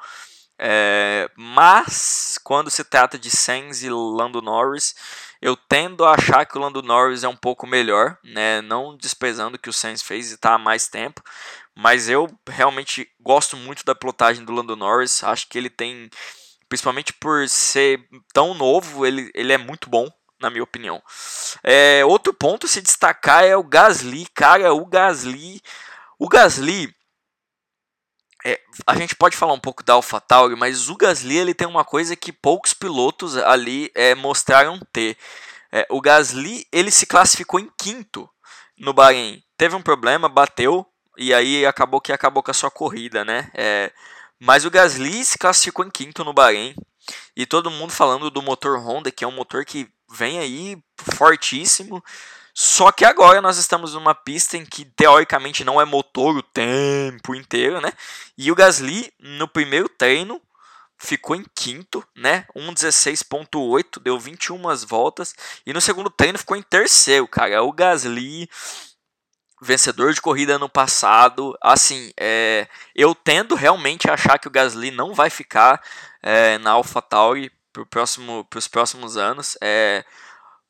É, 0.58 1.30
mas 1.36 2.38
quando 2.44 2.68
se 2.68 2.84
trata 2.84 3.18
de 3.18 3.30
Sainz 3.30 3.82
e 3.82 3.88
Lando 3.88 4.42
Norris, 4.42 4.94
eu 5.40 5.56
tendo 5.56 6.04
a 6.04 6.14
achar 6.14 6.44
que 6.44 6.58
o 6.58 6.60
Lando 6.60 6.82
Norris 6.82 7.24
é 7.24 7.28
um 7.28 7.36
pouco 7.36 7.66
melhor, 7.66 8.18
né? 8.22 8.60
Não 8.60 8.94
desprezando 8.94 9.58
que 9.58 9.70
o 9.70 9.72
Sainz 9.72 10.02
fez 10.02 10.30
e 10.30 10.34
está 10.34 10.54
há 10.54 10.58
mais 10.58 10.86
tempo, 10.86 11.22
mas 11.80 12.10
eu 12.10 12.28
realmente 12.46 13.10
gosto 13.18 13.56
muito 13.56 13.86
da 13.86 13.94
pilotagem 13.94 14.44
do 14.44 14.52
Lando 14.52 14.76
Norris. 14.76 15.24
Acho 15.24 15.48
que 15.48 15.56
ele 15.56 15.70
tem, 15.70 16.10
principalmente 16.68 17.10
por 17.14 17.48
ser 17.48 18.06
tão 18.34 18.52
novo, 18.52 19.06
ele, 19.06 19.30
ele 19.34 19.50
é 19.50 19.56
muito 19.56 19.88
bom, 19.88 20.06
na 20.38 20.50
minha 20.50 20.62
opinião. 20.62 21.02
É, 21.64 22.04
outro 22.04 22.34
ponto 22.34 22.66
a 22.66 22.68
se 22.68 22.82
destacar 22.82 23.44
é 23.44 23.56
o 23.56 23.64
Gasly. 23.64 24.26
Cara, 24.34 24.74
o 24.74 24.84
Gasly. 24.84 25.62
O 26.18 26.28
Gasly. 26.28 26.94
É, 28.44 28.60
a 28.86 28.94
gente 28.96 29.16
pode 29.16 29.34
falar 29.34 29.54
um 29.54 29.60
pouco 29.60 29.82
da 29.82 29.94
AlphaTauri, 29.94 30.56
mas 30.56 30.90
o 30.90 30.96
Gasly 30.98 31.38
ele 31.38 31.54
tem 31.54 31.66
uma 31.66 31.84
coisa 31.84 32.14
que 32.14 32.30
poucos 32.30 32.74
pilotos 32.74 33.38
ali 33.38 33.90
é, 33.94 34.14
mostraram 34.14 34.78
ter. 34.92 35.16
É, 35.72 35.86
o 35.88 35.98
Gasly 35.98 36.66
ele 36.70 36.90
se 36.90 37.06
classificou 37.06 37.58
em 37.58 37.70
quinto 37.78 38.28
no 38.78 38.92
Bahrein. 38.92 39.42
Teve 39.56 39.74
um 39.76 39.82
problema, 39.82 40.28
bateu, 40.28 40.89
e 41.20 41.34
aí 41.34 41.66
acabou 41.66 42.00
que 42.00 42.14
acabou 42.14 42.42
com 42.42 42.50
a 42.50 42.54
sua 42.54 42.70
corrida, 42.70 43.26
né? 43.26 43.50
É, 43.52 43.92
Mas 44.38 44.64
o 44.64 44.70
Gasly 44.70 45.22
se 45.22 45.36
classificou 45.36 45.84
em 45.84 45.90
quinto 45.90 46.24
no 46.24 46.32
Bahrein. 46.32 46.74
E 47.36 47.44
todo 47.44 47.70
mundo 47.70 47.92
falando 47.92 48.30
do 48.30 48.40
motor 48.40 48.78
Honda, 48.78 49.10
que 49.10 49.22
é 49.22 49.28
um 49.28 49.32
motor 49.32 49.66
que 49.66 49.86
vem 50.10 50.38
aí 50.38 50.82
fortíssimo. 50.96 52.02
Só 52.54 52.90
que 52.90 53.04
agora 53.04 53.42
nós 53.42 53.58
estamos 53.58 53.92
numa 53.92 54.14
pista 54.14 54.56
em 54.56 54.64
que 54.64 54.86
teoricamente 54.86 55.62
não 55.62 55.78
é 55.78 55.84
motor 55.84 56.34
o 56.38 56.42
tempo 56.42 57.34
inteiro, 57.34 57.82
né? 57.82 57.92
E 58.36 58.50
o 58.50 58.54
Gasly 58.54 59.12
no 59.20 59.46
primeiro 59.46 59.90
treino 59.90 60.40
ficou 60.96 61.36
em 61.36 61.44
quinto, 61.54 62.02
né? 62.16 62.46
1:16.8, 62.56 64.00
deu 64.00 64.18
21 64.18 64.58
voltas 64.86 65.34
e 65.66 65.72
no 65.74 65.82
segundo 65.82 66.08
treino 66.08 66.38
ficou 66.38 66.56
em 66.56 66.62
terceiro, 66.62 67.28
cara. 67.28 67.62
O 67.62 67.72
Gasly 67.72 68.48
vencedor 69.60 70.12
de 70.12 70.20
corrida 70.20 70.56
ano 70.56 70.68
passado. 70.68 71.56
Assim, 71.60 72.12
é, 72.18 72.66
eu 72.94 73.14
tendo 73.14 73.54
realmente 73.54 74.10
a 74.10 74.14
achar 74.14 74.38
que 74.38 74.48
o 74.48 74.50
Gasly 74.50 74.90
não 74.90 75.14
vai 75.14 75.30
ficar 75.30 75.82
é, 76.22 76.58
na 76.58 76.72
AlphaTauri 76.72 77.50
para 77.72 77.84
próximo, 77.86 78.46
os 78.54 78.68
próximos 78.68 79.16
anos. 79.16 79.56
É, 79.60 80.04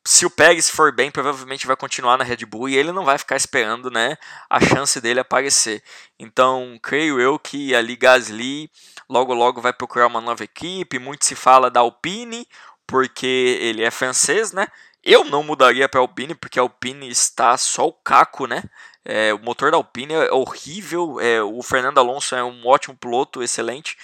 se 0.05 0.25
o 0.25 0.29
Pérez 0.29 0.69
for 0.69 0.91
bem, 0.91 1.11
provavelmente 1.11 1.67
vai 1.67 1.75
continuar 1.75 2.17
na 2.17 2.23
Red 2.23 2.45
Bull 2.45 2.69
e 2.69 2.75
ele 2.75 2.91
não 2.91 3.05
vai 3.05 3.17
ficar 3.17 3.35
esperando 3.35 3.91
né, 3.91 4.17
a 4.49 4.59
chance 4.59 4.99
dele 4.99 5.19
aparecer. 5.19 5.83
Então, 6.19 6.79
creio 6.81 7.19
eu 7.19 7.37
que 7.37 7.75
ali 7.75 7.95
Gasly 7.95 8.69
logo 9.07 9.33
logo 9.33 9.61
vai 9.61 9.73
procurar 9.73 10.07
uma 10.07 10.21
nova 10.21 10.43
equipe. 10.43 10.97
Muito 10.97 11.25
se 11.25 11.35
fala 11.35 11.69
da 11.69 11.81
Alpine, 11.81 12.47
porque 12.87 13.59
ele 13.61 13.83
é 13.83 13.91
francês, 13.91 14.51
né? 14.51 14.67
Eu 15.03 15.23
não 15.25 15.43
mudaria 15.43 15.89
para 15.89 15.99
Alpine, 15.99 16.35
porque 16.35 16.59
a 16.59 16.61
Alpine 16.61 17.09
está 17.09 17.57
só 17.57 17.87
o 17.87 17.93
caco, 17.93 18.45
né? 18.45 18.63
É, 19.03 19.33
o 19.33 19.39
motor 19.39 19.71
da 19.71 19.77
Alpine 19.77 20.13
é 20.13 20.31
horrível. 20.31 21.19
É, 21.19 21.41
o 21.41 21.61
Fernando 21.63 21.97
Alonso 21.97 22.35
é 22.35 22.43
um 22.43 22.67
ótimo 22.67 22.95
piloto, 22.95 23.41
excelente. 23.41 23.97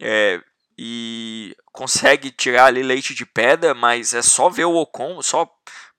É, 0.00 0.40
e 0.76 1.56
consegue 1.72 2.30
tirar 2.30 2.66
ali 2.66 2.82
leite 2.82 3.14
de 3.14 3.24
pedra, 3.24 3.72
mas 3.74 4.14
é 4.14 4.22
só 4.22 4.48
ver 4.48 4.64
o 4.64 4.74
Ocon, 4.74 5.22
só 5.22 5.48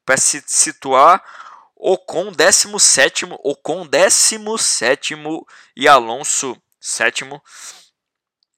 para 0.05 0.17
se 0.17 0.43
situar. 0.45 1.23
Ocon 1.75 2.31
17, 2.31 3.25
Ocon 3.43 3.85
17 3.85 5.15
e 5.75 5.87
Alonso 5.87 6.57
7 6.79 7.25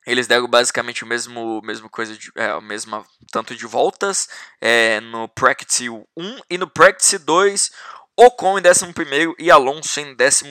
eles 0.05 0.27
deram 0.27 0.47
basicamente 0.47 1.03
o 1.03 1.07
mesmo, 1.07 1.61
mesmo 1.63 1.89
coisa 1.89 2.15
de, 2.15 2.31
é, 2.35 2.51
a 2.51 2.61
mesma 2.61 3.05
tanto 3.31 3.55
de 3.55 3.65
voltas 3.65 4.29
é, 4.61 4.99
no 5.01 5.27
Practice 5.27 5.89
1 5.89 6.05
e 6.49 6.57
no 6.57 6.67
Practice 6.67 7.17
2 7.17 7.71
Ocon 8.17 8.57
em 8.57 8.61
11 8.61 9.35
e 9.37 9.51
Alonso 9.51 9.99
em 9.99 10.15
13. 10.15 10.45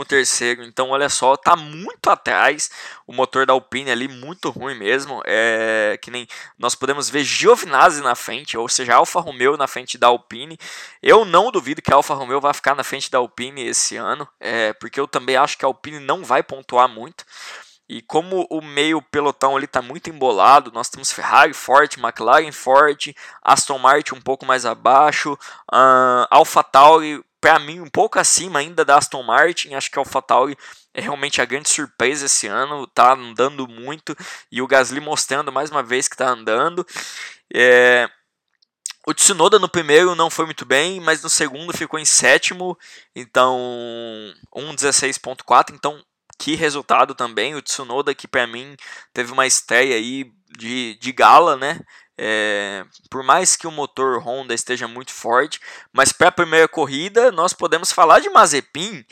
Então, 0.60 0.90
olha 0.90 1.08
só, 1.08 1.34
tá 1.34 1.56
muito 1.56 2.10
atrás. 2.10 2.70
O 3.06 3.12
motor 3.12 3.46
da 3.46 3.54
Alpine 3.54 3.90
ali, 3.90 4.06
muito 4.06 4.50
ruim 4.50 4.74
mesmo. 4.74 5.22
É 5.24 5.98
que 6.02 6.10
nem 6.10 6.28
nós 6.58 6.74
podemos 6.74 7.08
ver 7.08 7.24
Giovinazzi 7.24 8.02
na 8.02 8.14
frente, 8.14 8.58
ou 8.58 8.68
seja, 8.68 8.94
Alfa 8.94 9.18
Romeo 9.18 9.56
na 9.56 9.66
frente 9.66 9.96
da 9.96 10.08
Alpine. 10.08 10.58
Eu 11.02 11.24
não 11.24 11.50
duvido 11.50 11.80
que 11.80 11.90
a 11.90 11.96
Alfa 11.96 12.12
Romeo 12.12 12.40
vai 12.40 12.52
ficar 12.52 12.74
na 12.74 12.84
frente 12.84 13.10
da 13.10 13.16
Alpine 13.16 13.66
esse 13.66 13.96
ano, 13.96 14.28
é, 14.38 14.74
porque 14.74 15.00
eu 15.00 15.08
também 15.08 15.36
acho 15.36 15.56
que 15.56 15.64
a 15.64 15.68
Alpine 15.68 16.00
não 16.00 16.22
vai 16.22 16.42
pontuar 16.42 16.86
muito. 16.86 17.24
E 17.88 18.00
como 18.00 18.46
o 18.50 18.62
meio 18.62 19.02
pelotão 19.02 19.56
ali 19.56 19.66
está 19.66 19.82
muito 19.82 20.08
embolado, 20.08 20.72
nós 20.72 20.88
temos 20.88 21.12
Ferrari 21.12 21.52
forte, 21.52 22.00
McLaren 22.00 22.50
forte, 22.50 23.14
Aston 23.42 23.78
Martin 23.78 24.14
um 24.14 24.20
pouco 24.20 24.46
mais 24.46 24.64
abaixo, 24.64 25.34
uh, 25.34 26.26
AlphaTauri 26.30 27.22
para 27.40 27.58
mim 27.58 27.80
um 27.80 27.90
pouco 27.90 28.18
acima 28.18 28.60
ainda 28.60 28.86
da 28.86 28.96
Aston 28.96 29.22
Martin, 29.22 29.74
acho 29.74 29.90
que 29.90 29.98
a 29.98 30.00
AlphaTauri 30.00 30.56
é 30.94 31.00
realmente 31.02 31.42
a 31.42 31.44
grande 31.44 31.68
surpresa 31.68 32.24
esse 32.24 32.46
ano, 32.46 32.86
tá 32.86 33.12
andando 33.12 33.68
muito 33.68 34.16
e 34.50 34.62
o 34.62 34.66
Gasly 34.66 34.98
mostrando 34.98 35.52
mais 35.52 35.70
uma 35.70 35.82
vez 35.82 36.08
que 36.08 36.14
está 36.14 36.30
andando. 36.30 36.86
É... 37.52 38.08
O 39.06 39.12
Tsunoda 39.12 39.58
no 39.58 39.68
primeiro 39.68 40.14
não 40.14 40.30
foi 40.30 40.46
muito 40.46 40.64
bem, 40.64 40.98
mas 41.00 41.22
no 41.22 41.28
segundo 41.28 41.76
ficou 41.76 42.00
em 42.00 42.06
sétimo, 42.06 42.78
então 43.14 43.58
1.16.4, 44.56 45.74
então 45.74 46.02
que 46.38 46.54
resultado 46.54 47.14
também. 47.14 47.54
O 47.54 47.62
Tsunoda, 47.62 48.14
que 48.14 48.28
para 48.28 48.46
mim 48.46 48.76
teve 49.12 49.32
uma 49.32 49.46
estreia 49.46 49.96
aí 49.96 50.30
de, 50.56 50.96
de 51.00 51.12
gala, 51.12 51.56
né? 51.56 51.80
É, 52.16 52.84
por 53.10 53.24
mais 53.24 53.56
que 53.56 53.66
o 53.66 53.72
motor 53.72 54.22
Honda 54.22 54.54
esteja 54.54 54.86
muito 54.86 55.12
forte, 55.12 55.58
mas 55.92 56.12
para 56.12 56.28
a 56.28 56.32
primeira 56.32 56.68
corrida 56.68 57.32
nós 57.32 57.52
podemos 57.52 57.90
falar 57.90 58.20
de 58.20 58.30
Mazepin, 58.30 59.04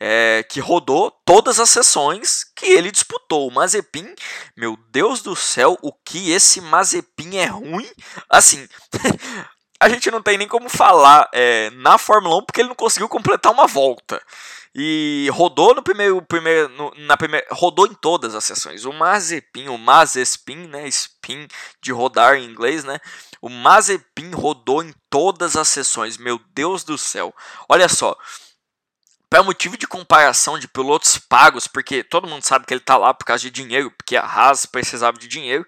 é, 0.00 0.44
que 0.48 0.58
rodou 0.58 1.10
todas 1.24 1.60
as 1.60 1.70
sessões 1.70 2.44
que 2.56 2.66
ele 2.66 2.90
disputou. 2.90 3.48
O 3.48 3.52
Mazepin, 3.52 4.12
meu 4.56 4.76
Deus 4.90 5.22
do 5.22 5.36
céu, 5.36 5.78
o 5.82 5.92
que 5.92 6.30
esse 6.32 6.60
Mazepin 6.60 7.36
é 7.36 7.46
ruim. 7.46 7.88
Assim, 8.28 8.68
a 9.80 9.88
gente 9.88 10.10
não 10.10 10.22
tem 10.22 10.36
nem 10.36 10.48
como 10.48 10.68
falar 10.68 11.28
é, 11.32 11.70
na 11.70 11.96
Fórmula 11.96 12.36
1 12.38 12.44
porque 12.44 12.60
ele 12.60 12.68
não 12.68 12.76
conseguiu 12.76 13.08
completar 13.08 13.52
uma 13.52 13.66
volta. 13.66 14.20
E 14.80 15.28
rodou 15.32 15.74
no 15.74 15.82
primeiro, 15.82 16.22
primeiro 16.22 16.68
no, 16.68 16.94
na 16.98 17.16
primeira, 17.16 17.44
rodou 17.50 17.84
em 17.84 17.94
todas 17.94 18.36
as 18.36 18.44
sessões. 18.44 18.84
O 18.84 18.92
Mazepin, 18.92 19.66
o 19.66 19.76
Mazespin, 19.76 20.68
né, 20.68 20.86
spin 20.86 21.48
de 21.82 21.90
rodar 21.90 22.36
em 22.36 22.44
inglês, 22.44 22.84
né? 22.84 23.00
O 23.42 23.48
Mazepin 23.48 24.30
rodou 24.30 24.84
em 24.84 24.94
todas 25.10 25.56
as 25.56 25.66
sessões. 25.66 26.16
Meu 26.16 26.40
Deus 26.54 26.84
do 26.84 26.96
céu. 26.96 27.34
Olha 27.68 27.88
só. 27.88 28.16
Para 29.28 29.42
motivo 29.42 29.76
de 29.76 29.88
comparação 29.88 30.56
de 30.56 30.68
pilotos 30.68 31.18
pagos, 31.18 31.66
porque 31.66 32.04
todo 32.04 32.28
mundo 32.28 32.44
sabe 32.44 32.64
que 32.64 32.72
ele 32.72 32.80
tá 32.80 32.96
lá 32.96 33.12
por 33.12 33.24
causa 33.24 33.42
de 33.42 33.50
dinheiro, 33.50 33.90
porque 33.90 34.16
a 34.16 34.24
Haas 34.24 34.64
precisava 34.64 35.18
de 35.18 35.26
dinheiro. 35.26 35.66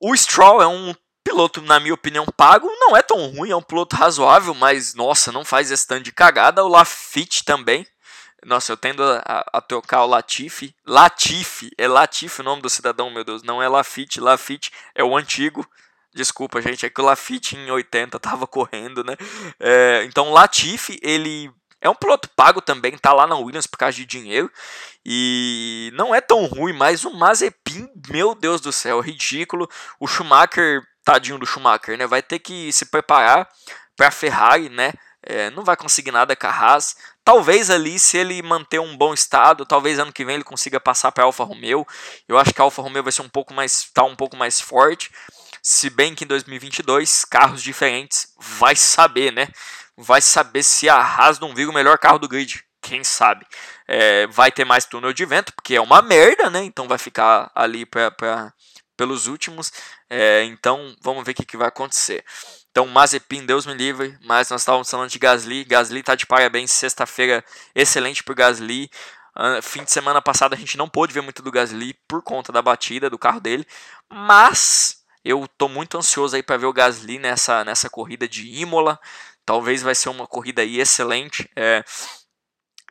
O 0.00 0.16
Stroll 0.16 0.62
é 0.62 0.66
um 0.66 0.94
piloto, 1.28 1.60
na 1.60 1.78
minha 1.78 1.92
opinião, 1.92 2.24
pago 2.36 2.66
não 2.80 2.96
é 2.96 3.02
tão 3.02 3.28
ruim, 3.28 3.50
é 3.50 3.56
um 3.56 3.62
piloto 3.62 3.94
razoável, 3.94 4.54
mas 4.54 4.94
nossa, 4.94 5.30
não 5.30 5.44
faz 5.44 5.68
tanto 5.84 6.02
de 6.02 6.12
cagada. 6.12 6.64
O 6.64 6.68
Lafitte 6.68 7.44
também. 7.44 7.86
Nossa, 8.44 8.72
eu 8.72 8.76
tendo 8.76 9.02
a, 9.02 9.44
a, 9.52 9.60
trocar 9.60 10.04
o 10.04 10.06
Latifi. 10.06 10.74
Latifi, 10.86 11.70
é 11.76 11.86
Latifi 11.86 12.40
o 12.40 12.44
nome 12.44 12.62
do 12.62 12.70
cidadão, 12.70 13.10
meu 13.10 13.24
Deus. 13.24 13.42
Não 13.42 13.62
é 13.62 13.68
Lafitte, 13.68 14.20
Lafitte 14.20 14.72
é 14.94 15.04
o 15.04 15.16
antigo. 15.16 15.68
Desculpa, 16.14 16.62
gente, 16.62 16.86
é 16.86 16.90
que 16.90 17.00
o 17.00 17.04
Lafitte 17.04 17.56
em 17.56 17.70
80 17.70 18.18
tava 18.18 18.46
correndo, 18.46 19.04
né? 19.04 19.14
É, 19.60 20.04
então, 20.04 20.32
Latifi, 20.32 20.98
ele 21.02 21.52
é 21.80 21.90
um 21.90 21.94
piloto 21.94 22.28
pago 22.30 22.60
também, 22.60 22.96
tá 22.96 23.12
lá 23.12 23.26
na 23.26 23.36
Williams 23.36 23.66
por 23.66 23.78
causa 23.78 23.96
de 23.96 24.06
dinheiro. 24.06 24.50
E 25.04 25.90
não 25.94 26.14
é 26.14 26.20
tão 26.20 26.46
ruim, 26.46 26.72
mas 26.72 27.04
o 27.04 27.12
Mazepin, 27.12 27.88
meu 28.08 28.34
Deus 28.34 28.60
do 28.60 28.72
céu, 28.72 29.00
ridículo. 29.00 29.68
O 30.00 30.06
Schumacher 30.06 30.82
tadinho 31.08 31.38
do 31.38 31.46
Schumacher, 31.46 31.96
né? 31.96 32.06
Vai 32.06 32.22
ter 32.22 32.38
que 32.38 32.70
se 32.70 32.84
preparar 32.84 33.48
para 33.96 34.08
a 34.08 34.10
Ferrari, 34.10 34.68
né? 34.68 34.92
É, 35.22 35.48
não 35.50 35.64
vai 35.64 35.74
conseguir 35.74 36.10
nada 36.10 36.36
com 36.36 36.46
a 36.46 36.50
Haas. 36.50 36.96
Talvez 37.24 37.70
ali, 37.70 37.98
se 37.98 38.18
ele 38.18 38.42
manter 38.42 38.78
um 38.78 38.94
bom 38.94 39.14
estado, 39.14 39.64
talvez 39.64 39.98
ano 39.98 40.12
que 40.12 40.22
vem 40.22 40.34
ele 40.34 40.44
consiga 40.44 40.78
passar 40.78 41.10
para 41.10 41.24
Alfa 41.24 41.44
Romeo. 41.44 41.86
Eu 42.28 42.38
acho 42.38 42.52
que 42.52 42.60
a 42.60 42.64
Alfa 42.64 42.82
Romeo 42.82 43.02
vai 43.02 43.10
ser 43.10 43.22
um 43.22 43.28
pouco 43.28 43.54
mais, 43.54 43.88
tá 43.92 44.04
um 44.04 44.14
pouco 44.14 44.36
mais 44.36 44.60
forte. 44.60 45.10
Se 45.62 45.88
bem 45.88 46.14
que 46.14 46.24
em 46.24 46.26
2022, 46.26 47.24
carros 47.24 47.62
diferentes, 47.62 48.34
vai 48.38 48.76
saber, 48.76 49.32
né? 49.32 49.48
Vai 49.96 50.20
saber 50.20 50.62
se 50.62 50.90
a 50.90 50.96
Haas 50.96 51.40
não 51.40 51.54
vira 51.54 51.70
o 51.70 51.74
melhor 51.74 51.98
carro 51.98 52.18
do 52.18 52.28
grid. 52.28 52.62
Quem 52.82 53.02
sabe? 53.02 53.46
É, 53.88 54.26
vai 54.26 54.52
ter 54.52 54.66
mais 54.66 54.84
túnel 54.84 55.14
de 55.14 55.24
vento, 55.24 55.54
porque 55.54 55.74
é 55.74 55.80
uma 55.80 56.02
merda, 56.02 56.50
né? 56.50 56.62
Então 56.64 56.86
vai 56.86 56.98
ficar 56.98 57.50
ali 57.54 57.86
para 57.86 58.52
pelos 58.98 59.28
últimos. 59.28 59.72
É, 60.10 60.42
então 60.44 60.94
vamos 61.00 61.24
ver 61.24 61.30
o 61.30 61.34
que, 61.34 61.46
que 61.46 61.56
vai 61.56 61.68
acontecer. 61.68 62.22
Então, 62.70 62.86
Mazepin, 62.86 63.46
Deus 63.46 63.64
me 63.64 63.72
livre, 63.72 64.18
mas 64.24 64.50
nós 64.50 64.60
estávamos 64.60 64.90
falando 64.90 65.08
de 65.08 65.18
Gasly. 65.18 65.64
Gasly 65.64 66.00
está 66.00 66.14
de 66.14 66.26
parabéns, 66.26 66.70
sexta-feira 66.70 67.42
excelente 67.74 68.22
para 68.22 68.34
Gasly. 68.34 68.90
Uh, 69.34 69.62
fim 69.62 69.84
de 69.84 69.92
semana 69.92 70.20
passado 70.20 70.52
a 70.52 70.56
gente 70.56 70.76
não 70.76 70.88
pôde 70.88 71.14
ver 71.14 71.20
muito 71.20 71.42
do 71.42 71.50
Gasly 71.50 71.94
por 72.08 72.22
conta 72.22 72.52
da 72.52 72.60
batida 72.60 73.08
do 73.08 73.16
carro 73.16 73.38
dele, 73.38 73.64
mas 74.12 75.04
eu 75.24 75.44
estou 75.44 75.68
muito 75.68 75.96
ansioso 75.96 76.34
aí 76.34 76.42
para 76.42 76.56
ver 76.56 76.66
o 76.66 76.72
Gasly 76.72 77.20
nessa, 77.20 77.64
nessa 77.64 77.88
corrida 77.88 78.26
de 78.26 78.46
Imola. 78.60 78.98
Talvez 79.46 79.80
vai 79.80 79.94
ser 79.94 80.08
uma 80.08 80.26
corrida 80.26 80.62
aí 80.62 80.80
excelente. 80.80 81.48
É, 81.56 81.84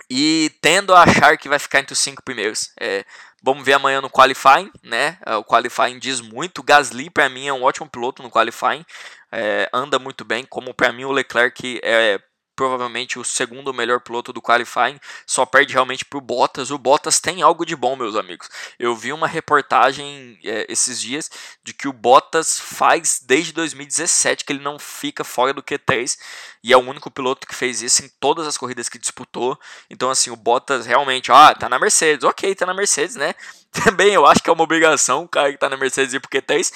e 0.10 0.52
tendo 0.62 0.94
a 0.94 1.04
achar 1.04 1.38
que 1.38 1.50
vai 1.50 1.60
ficar 1.60 1.80
entre 1.80 1.94
os 1.94 2.00
cinco 2.00 2.24
primeiros. 2.24 2.72
É, 2.80 3.06
Vamos 3.44 3.64
ver 3.64 3.74
amanhã 3.74 4.02
no 4.02 4.10
qualifying, 4.10 4.72
né? 4.84 5.18
É, 5.26 5.36
o 5.36 5.44
qualifying 5.44 6.00
diz 6.00 6.22
muito. 6.22 6.64
Gasly 6.64 7.10
para 7.10 7.30
mim 7.30 7.48
é 7.48 7.54
um 7.54 7.64
ótimo 7.64 7.90
piloto 7.90 8.24
no 8.24 8.32
qualifying, 8.32 8.86
é, 9.32 9.70
anda 9.74 10.00
muito 10.00 10.26
bem. 10.26 10.46
Como 10.46 10.74
para 10.74 10.92
mim 10.92 11.06
o 11.06 11.12
Leclerc 11.12 11.80
é 11.84 12.20
provavelmente 12.58 13.20
o 13.20 13.24
segundo 13.24 13.72
melhor 13.72 14.02
piloto 14.02 14.34
do 14.34 14.42
qualifying, 14.42 15.00
só 15.28 15.46
perde 15.46 15.74
realmente 15.74 16.04
para 16.04 16.18
o 16.18 16.22
Bottas. 16.22 16.72
O 16.72 16.78
Bottas 16.78 17.20
tem 17.20 17.44
algo 17.44 17.64
de 17.64 17.76
bom, 17.76 17.96
meus 17.96 18.16
amigos. 18.16 18.50
Eu 18.80 18.96
vi 18.96 19.14
uma 19.14 19.28
reportagem 19.28 20.40
é, 20.44 20.66
esses 20.68 21.00
dias 21.00 21.30
de 21.64 21.72
que 21.72 21.88
o 21.88 21.94
Bottas 21.94 22.60
faz 22.60 23.22
desde 23.24 23.54
2017 23.54 24.44
que 24.44 24.52
ele 24.52 24.64
não 24.64 24.80
fica 24.80 25.24
fora 25.24 25.54
do 25.54 25.62
Q3 25.62 26.18
e 26.64 26.74
é 26.74 26.78
o 26.78 26.82
único 26.82 27.12
piloto 27.12 27.46
que 27.46 27.54
fez 27.54 27.84
isso 27.84 28.04
em 28.04 28.10
todas 28.20 28.48
as 28.48 28.58
corridas 28.58 28.90
que 28.90 28.98
disputou. 28.98 29.58
Então, 29.88 30.10
assim, 30.10 30.32
o 30.32 30.36
Bottas 30.36 30.88
realmente, 30.88 31.32
ah, 31.32 31.54
tá 31.54 31.70
na 31.70 31.78
Mercedes, 31.78 32.24
ok, 32.24 32.56
tá 32.56 32.66
na 32.66 32.74
Mercedes, 32.74 33.16
né? 33.16 33.36
Também 33.72 34.14
eu 34.14 34.26
acho 34.26 34.42
que 34.42 34.50
é 34.50 34.54
uma 34.54 34.64
obrigação 34.64 35.24
o 35.24 35.28
cara 35.28 35.52
que 35.52 35.60
tá 35.60 35.70
na 35.70 35.78
Mercedes 35.78 36.16
ir 36.16 36.20
pro 36.20 36.32
Q3, 36.32 36.74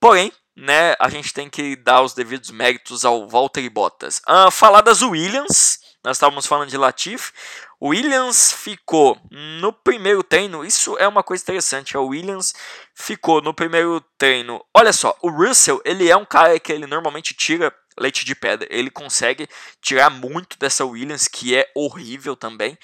porém 0.00 0.32
né, 0.58 0.96
a 0.98 1.08
gente 1.08 1.32
tem 1.32 1.48
que 1.48 1.76
dar 1.76 2.02
os 2.02 2.14
devidos 2.14 2.50
méritos 2.50 3.04
ao 3.04 3.28
Valtteri 3.28 3.70
Bottas. 3.70 4.20
Ah, 4.26 4.50
falar 4.50 4.80
das 4.80 5.02
Williams, 5.02 5.78
nós 6.04 6.16
estávamos 6.16 6.46
falando 6.46 6.68
de 6.68 6.76
Latifi. 6.76 7.32
Williams 7.80 8.52
ficou 8.52 9.16
no 9.30 9.72
primeiro 9.72 10.20
treino, 10.24 10.64
isso 10.64 10.98
é 10.98 11.06
uma 11.06 11.22
coisa 11.22 11.44
interessante. 11.44 11.96
A 11.96 12.00
Williams 12.00 12.52
ficou 12.92 13.40
no 13.40 13.54
primeiro 13.54 14.00
treino. 14.18 14.60
Olha 14.74 14.92
só, 14.92 15.16
o 15.22 15.30
Russell, 15.30 15.80
ele 15.84 16.10
é 16.10 16.16
um 16.16 16.24
cara 16.24 16.58
que 16.58 16.72
ele 16.72 16.88
normalmente 16.88 17.34
tira 17.34 17.72
leite 17.96 18.24
de 18.24 18.34
pedra. 18.34 18.66
Ele 18.68 18.90
consegue 18.90 19.48
tirar 19.80 20.10
muito 20.10 20.58
dessa 20.58 20.84
Williams, 20.84 21.28
que 21.28 21.54
é 21.54 21.70
horrível 21.72 22.34
também. 22.34 22.76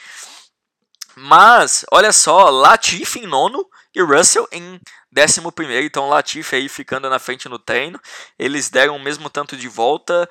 Mas, 1.17 1.85
olha 1.91 2.13
só, 2.13 2.51
Latifi 2.51 3.21
em 3.21 3.27
nono 3.27 3.67
e 3.95 4.01
Russell 4.01 4.47
em 4.53 4.81
décimo 5.15 5.53
primeiro. 5.53 5.87
Então, 5.87 6.09
Latifi 6.09 6.57
aí 6.57 6.69
ficando 6.69 7.09
na 7.09 7.21
frente 7.21 7.49
no 7.49 7.59
treino. 7.59 8.01
Eles 8.39 8.69
deram 8.69 8.97
o 8.97 9.03
mesmo 9.03 9.31
tanto 9.31 9.57
de 9.57 9.69
volta. 9.69 10.29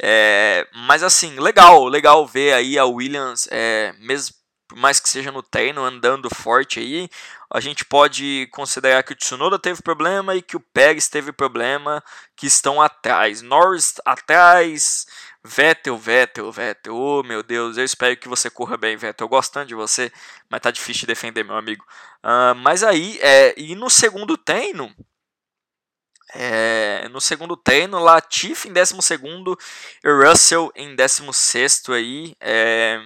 É, 0.00 0.66
mas 0.86 1.02
assim, 1.02 1.38
legal, 1.38 1.86
legal 1.86 2.26
ver 2.26 2.52
aí 2.52 2.78
a 2.78 2.84
Williams, 2.84 3.48
é, 3.50 3.92
mesmo 3.98 4.34
mais 4.72 5.00
que 5.00 5.08
seja 5.08 5.32
no 5.32 5.42
treino, 5.42 5.84
andando 5.84 6.32
forte 6.32 6.78
aí, 6.78 7.08
a 7.52 7.58
gente 7.58 7.84
pode 7.84 8.48
considerar 8.52 9.02
que 9.02 9.12
o 9.12 9.16
Tsunoda 9.16 9.58
teve 9.58 9.82
problema 9.82 10.36
e 10.36 10.42
que 10.42 10.56
o 10.56 10.60
Pérez 10.60 11.08
teve 11.08 11.32
problema, 11.32 12.02
que 12.36 12.46
estão 12.46 12.80
atrás. 12.80 13.42
Norris 13.42 13.94
atrás, 14.04 15.06
Vettel, 15.44 15.96
Vettel, 15.96 16.52
Vettel. 16.52 16.94
Oh, 16.94 17.22
meu 17.22 17.42
Deus, 17.42 17.78
eu 17.78 17.84
espero 17.84 18.16
que 18.16 18.28
você 18.28 18.50
corra 18.50 18.76
bem, 18.76 18.96
Vettel. 18.96 19.24
Eu 19.24 19.28
gosto 19.28 19.52
tanto 19.52 19.68
de 19.68 19.74
você, 19.74 20.12
mas 20.50 20.60
tá 20.60 20.70
difícil 20.70 21.00
de 21.00 21.06
defender, 21.06 21.44
meu 21.44 21.56
amigo. 21.56 21.84
Uh, 22.24 22.54
mas 22.56 22.82
aí, 22.82 23.18
é, 23.20 23.54
e 23.56 23.74
no 23.74 23.88
segundo 23.88 24.36
treino, 24.36 24.94
é, 26.34 27.08
no 27.08 27.20
segundo 27.20 27.56
treino, 27.56 27.98
Latifi 27.98 28.68
em 28.68 28.72
12 28.72 28.94
e 30.04 30.10
Russell 30.10 30.70
em 30.76 30.94
16 30.94 31.82
aí. 31.88 32.36
É, 32.40 33.00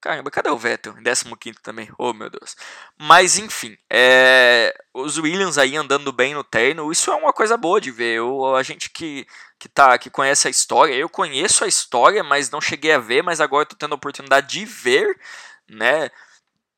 Caramba, 0.00 0.30
cadê 0.30 0.48
o 0.48 0.56
Vettel? 0.56 0.94
15 0.94 1.60
também. 1.62 1.90
Oh, 1.98 2.14
meu 2.14 2.30
Deus. 2.30 2.56
Mas, 2.98 3.36
enfim, 3.38 3.76
é... 3.90 4.74
os 4.94 5.18
Williams 5.18 5.58
aí 5.58 5.76
andando 5.76 6.10
bem 6.10 6.32
no 6.32 6.42
treino, 6.42 6.90
isso 6.90 7.10
é 7.10 7.14
uma 7.14 7.34
coisa 7.34 7.56
boa 7.58 7.78
de 7.80 7.90
ver. 7.90 8.16
Eu, 8.16 8.56
a 8.56 8.62
gente 8.62 8.88
que, 8.88 9.26
que, 9.60 9.68
tá, 9.68 9.98
que 9.98 10.08
conhece 10.08 10.48
a 10.48 10.50
história, 10.50 10.94
eu 10.94 11.08
conheço 11.08 11.62
a 11.64 11.68
história, 11.68 12.24
mas 12.24 12.50
não 12.50 12.62
cheguei 12.62 12.92
a 12.92 12.98
ver, 12.98 13.22
mas 13.22 13.42
agora 13.42 13.64
estou 13.64 13.78
tendo 13.78 13.92
a 13.92 13.96
oportunidade 13.96 14.48
de 14.48 14.64
ver, 14.64 15.20
né? 15.68 16.10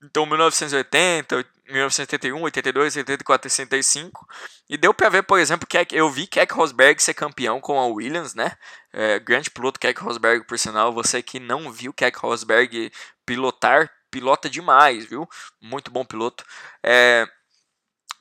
Então, 0.03 0.27
1980, 0.27 1.47
1981, 1.69 2.43
82, 2.43 2.97
84, 2.97 3.49
65. 3.49 4.27
E 4.69 4.77
deu 4.77 4.93
para 4.93 5.09
ver, 5.09 5.23
por 5.23 5.39
exemplo, 5.39 5.67
que 5.67 5.79
eu 5.93 6.11
vi 6.11 6.27
Keck 6.27 6.53
Rosberg 6.53 7.01
ser 7.01 7.15
campeão 7.15 7.61
com 7.61 7.79
a 7.79 7.87
Williams, 7.87 8.35
né? 8.35 8.57
É, 8.93 9.21
grande 9.21 9.49
piloto 9.49 9.79
Keck 9.79 10.01
Rosberg, 10.01 10.45
por 10.45 10.59
sinal. 10.59 10.93
Você 10.93 11.23
que 11.23 11.39
não 11.39 11.71
viu 11.71 11.93
Keck 11.93 12.19
Rosberg 12.19 12.91
pilotar, 13.25 13.89
pilota 14.11 14.51
demais, 14.51 15.07
viu? 15.07 15.29
Muito 15.61 15.89
bom 15.89 16.05
piloto. 16.05 16.45
É, 16.83 17.27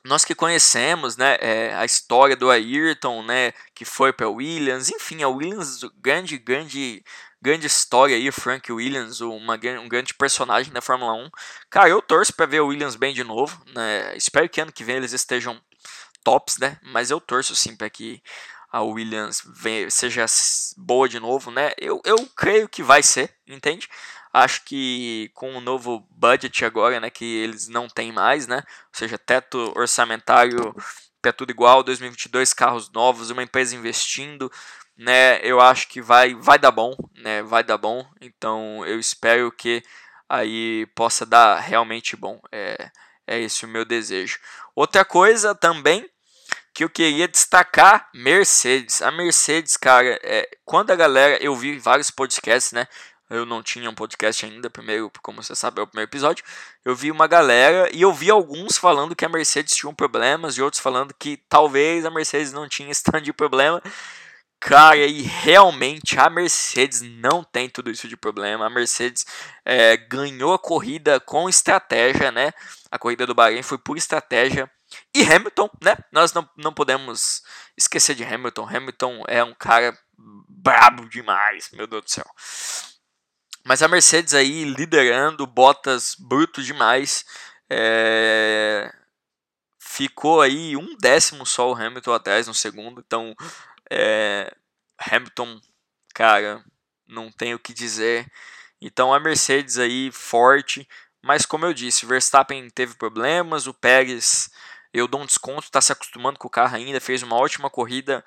nós 0.04 0.24
que 0.24 0.34
conhecemos, 0.34 1.16
né, 1.16 1.36
é, 1.40 1.74
a 1.74 1.84
história 1.84 2.36
do 2.36 2.50
Ayrton, 2.50 3.22
né, 3.22 3.52
que 3.74 3.84
foi 3.84 4.12
para 4.12 4.28
Williams, 4.28 4.90
enfim, 4.90 5.22
a 5.22 5.28
Williams, 5.28 5.80
grande, 6.00 6.38
grande 6.38 7.04
grande 7.42 7.66
história 7.66 8.14
aí, 8.14 8.30
Frank 8.30 8.70
Williams, 8.72 9.20
uma, 9.20 9.58
um 9.80 9.88
grande 9.88 10.14
personagem 10.14 10.72
da 10.72 10.80
Fórmula 10.80 11.12
1. 11.12 11.28
Cara, 11.68 11.88
eu 11.88 12.00
torço 12.00 12.32
para 12.32 12.46
ver 12.46 12.60
o 12.60 12.68
Williams 12.68 12.94
bem 12.94 13.12
de 13.12 13.24
novo, 13.24 13.60
né? 13.74 14.16
Espero 14.16 14.48
que 14.48 14.60
ano 14.60 14.70
que 14.70 14.84
vem 14.84 14.94
eles 14.94 15.12
estejam 15.12 15.60
tops, 16.22 16.58
né? 16.58 16.78
Mas 16.82 17.10
eu 17.10 17.20
torço 17.20 17.56
sim 17.56 17.74
para 17.74 17.90
que 17.90 18.22
a 18.70 18.80
Williams 18.80 19.42
seja 19.90 20.24
boa 20.76 21.08
de 21.08 21.18
novo, 21.18 21.50
né? 21.50 21.72
Eu, 21.76 22.00
eu 22.04 22.16
creio 22.36 22.68
que 22.68 22.82
vai 22.82 23.02
ser, 23.02 23.34
entende? 23.46 23.88
Acho 24.32 24.64
que 24.64 25.30
com 25.34 25.54
o 25.56 25.60
novo 25.60 26.06
budget 26.10 26.64
agora, 26.64 26.98
né, 26.98 27.10
que 27.10 27.24
eles 27.24 27.68
não 27.68 27.88
têm 27.88 28.10
mais, 28.12 28.46
né? 28.46 28.56
Ou 28.56 28.98
seja, 28.98 29.18
teto 29.18 29.72
orçamentário 29.76 30.74
é 31.24 31.32
tudo 31.32 31.50
igual, 31.50 31.82
2022 31.82 32.52
carros 32.52 32.90
novos, 32.90 33.30
uma 33.30 33.42
empresa 33.42 33.76
investindo, 33.76 34.50
né? 34.96 35.38
Eu 35.42 35.60
acho 35.60 35.88
que 35.88 36.00
vai 36.00 36.34
vai 36.34 36.58
dar 36.58 36.70
bom, 36.70 36.96
né? 37.16 37.42
Vai 37.42 37.62
dar 37.62 37.78
bom. 37.78 38.06
Então 38.20 38.84
eu 38.86 38.98
espero 38.98 39.52
que 39.52 39.82
aí 40.28 40.86
possa 40.94 41.26
dar 41.26 41.60
realmente 41.60 42.16
bom. 42.16 42.40
É, 42.50 42.90
é 43.26 43.40
esse 43.40 43.64
o 43.64 43.68
meu 43.68 43.84
desejo. 43.84 44.38
Outra 44.74 45.04
coisa 45.04 45.54
também 45.54 46.08
que 46.74 46.84
eu 46.84 46.88
queria 46.88 47.28
destacar, 47.28 48.08
Mercedes. 48.14 49.02
A 49.02 49.10
Mercedes, 49.10 49.76
cara, 49.76 50.18
é, 50.22 50.48
quando 50.64 50.90
a 50.90 50.96
galera, 50.96 51.36
eu 51.42 51.54
vi 51.54 51.78
vários 51.78 52.10
podcasts, 52.10 52.72
né? 52.72 52.86
Eu 53.32 53.46
não 53.46 53.62
tinha 53.62 53.88
um 53.88 53.94
podcast 53.94 54.44
ainda, 54.44 54.68
primeiro, 54.68 55.10
como 55.22 55.42
você 55.42 55.54
sabe, 55.54 55.80
é 55.80 55.82
o 55.82 55.86
primeiro 55.86 56.10
episódio. 56.10 56.44
Eu 56.84 56.94
vi 56.94 57.10
uma 57.10 57.26
galera 57.26 57.88
e 57.90 58.02
eu 58.02 58.12
vi 58.12 58.30
alguns 58.30 58.76
falando 58.76 59.16
que 59.16 59.24
a 59.24 59.28
Mercedes 59.28 59.74
tinha 59.74 59.92
problemas 59.94 60.58
e 60.58 60.62
outros 60.62 60.82
falando 60.82 61.14
que 61.18 61.38
talvez 61.48 62.04
a 62.04 62.10
Mercedes 62.10 62.52
não 62.52 62.68
tinha 62.68 62.90
esse 62.90 63.02
tanto 63.04 63.22
de 63.22 63.32
problema. 63.32 63.82
Cara, 64.60 64.98
e 64.98 65.22
realmente 65.22 66.18
a 66.20 66.28
Mercedes 66.28 67.00
não 67.00 67.42
tem 67.42 67.70
tudo 67.70 67.90
isso 67.90 68.06
de 68.06 68.16
problema. 68.16 68.66
A 68.66 68.70
Mercedes 68.70 69.24
é, 69.64 69.96
ganhou 69.96 70.52
a 70.52 70.58
corrida 70.58 71.18
com 71.18 71.48
estratégia, 71.48 72.30
né? 72.30 72.52
A 72.90 72.98
corrida 72.98 73.26
do 73.26 73.34
Bahrein 73.34 73.62
foi 73.62 73.78
por 73.78 73.96
estratégia. 73.96 74.70
E 75.14 75.22
Hamilton, 75.24 75.70
né? 75.82 75.96
Nós 76.12 76.32
não, 76.34 76.48
não 76.56 76.72
podemos 76.72 77.42
esquecer 77.76 78.14
de 78.14 78.24
Hamilton. 78.24 78.68
Hamilton 78.68 79.24
é 79.26 79.42
um 79.42 79.54
cara 79.54 79.98
brabo 80.48 81.08
demais, 81.08 81.70
meu 81.72 81.86
Deus 81.86 82.04
do 82.04 82.10
céu. 82.10 82.26
Mas 83.64 83.82
a 83.82 83.88
Mercedes 83.88 84.34
aí 84.34 84.64
liderando, 84.64 85.46
Bottas 85.46 86.16
bruto 86.18 86.62
demais. 86.62 87.24
É... 87.70 88.92
Ficou 89.78 90.40
aí 90.40 90.76
um 90.76 90.96
décimo 90.96 91.44
só 91.44 91.70
o 91.70 91.74
Hamilton 91.74 92.12
atrás 92.12 92.46
no 92.46 92.54
segundo. 92.54 93.02
Então 93.04 93.34
é, 93.90 94.50
Hamilton, 94.98 95.60
cara, 96.14 96.64
não 97.06 97.30
tenho 97.30 97.56
o 97.56 97.60
que 97.60 97.74
dizer. 97.74 98.26
Então 98.80 99.12
a 99.12 99.20
Mercedes 99.20 99.78
aí 99.78 100.10
forte, 100.10 100.88
mas 101.22 101.44
como 101.44 101.66
eu 101.66 101.74
disse, 101.74 102.06
Verstappen 102.06 102.68
teve 102.70 102.94
problemas, 102.94 103.66
o 103.66 103.74
Pérez, 103.74 104.50
eu 104.92 105.06
dou 105.06 105.20
um 105.20 105.26
desconto, 105.26 105.64
está 105.64 105.80
se 105.80 105.92
acostumando 105.92 106.38
com 106.38 106.48
o 106.48 106.50
carro 106.50 106.76
ainda, 106.76 107.00
fez 107.00 107.22
uma 107.22 107.36
ótima 107.36 107.68
corrida. 107.68 108.24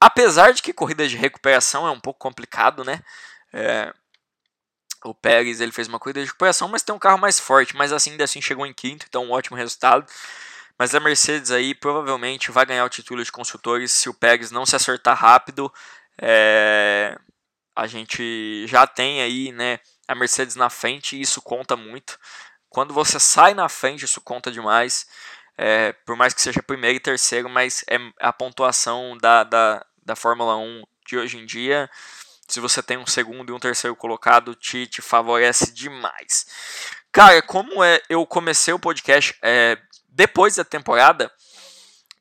Apesar 0.00 0.52
de 0.52 0.62
que 0.62 0.72
corrida 0.72 1.06
de 1.06 1.16
recuperação 1.16 1.86
é 1.86 1.90
um 1.90 2.00
pouco 2.00 2.18
complicado, 2.18 2.82
né? 2.84 3.00
É, 3.52 3.94
o 5.04 5.14
Pérez 5.14 5.60
ele 5.60 5.72
fez 5.72 5.88
uma 5.88 5.98
corrida 5.98 6.20
de 6.20 6.26
recuperação, 6.26 6.68
mas 6.68 6.82
tem 6.82 6.94
um 6.94 6.98
carro 6.98 7.18
mais 7.18 7.38
forte, 7.38 7.76
mas 7.76 7.92
assim, 7.92 8.12
ainda 8.12 8.24
assim 8.24 8.40
chegou 8.40 8.66
em 8.66 8.72
quinto, 8.72 9.06
então 9.08 9.24
um 9.24 9.32
ótimo 9.32 9.56
resultado. 9.56 10.06
Mas 10.78 10.94
a 10.94 11.00
Mercedes 11.00 11.50
aí 11.50 11.74
provavelmente 11.74 12.50
vai 12.50 12.66
ganhar 12.66 12.84
o 12.84 12.88
título 12.88 13.22
de 13.22 13.30
construtores 13.30 13.92
se 13.92 14.08
o 14.08 14.14
Pérez 14.14 14.50
não 14.50 14.66
se 14.66 14.74
acertar 14.74 15.16
rápido. 15.16 15.72
É... 16.20 17.16
A 17.74 17.86
gente 17.86 18.66
já 18.66 18.86
tem 18.86 19.22
aí 19.22 19.52
né, 19.52 19.80
a 20.08 20.14
Mercedes 20.14 20.56
na 20.56 20.68
frente 20.68 21.16
e 21.16 21.20
isso 21.20 21.40
conta 21.40 21.76
muito. 21.76 22.18
Quando 22.68 22.92
você 22.94 23.20
sai 23.20 23.54
na 23.54 23.68
frente, 23.68 24.04
isso 24.04 24.20
conta 24.20 24.50
demais. 24.50 25.06
É, 25.56 25.92
por 26.04 26.16
mais 26.16 26.32
que 26.34 26.40
seja 26.40 26.62
primeiro 26.62 26.96
e 26.96 27.00
terceiro, 27.00 27.48
mas 27.48 27.84
é 27.88 27.98
a 28.18 28.32
pontuação 28.32 29.16
da, 29.18 29.44
da, 29.44 29.86
da 30.04 30.16
Fórmula 30.16 30.56
1 30.56 30.82
de 31.06 31.18
hoje 31.18 31.38
em 31.38 31.46
dia. 31.46 31.90
Se 32.52 32.60
você 32.60 32.82
tem 32.82 32.98
um 32.98 33.06
segundo 33.06 33.50
e 33.50 33.56
um 33.56 33.58
terceiro 33.58 33.96
colocado, 33.96 34.54
te, 34.54 34.86
te 34.86 35.00
favorece 35.00 35.72
demais. 35.72 36.46
Cara, 37.10 37.40
como 37.40 37.82
é, 37.82 37.98
eu 38.10 38.26
comecei 38.26 38.74
o 38.74 38.78
podcast 38.78 39.34
é, 39.40 39.78
depois 40.06 40.56
da 40.56 40.62
temporada 40.62 41.32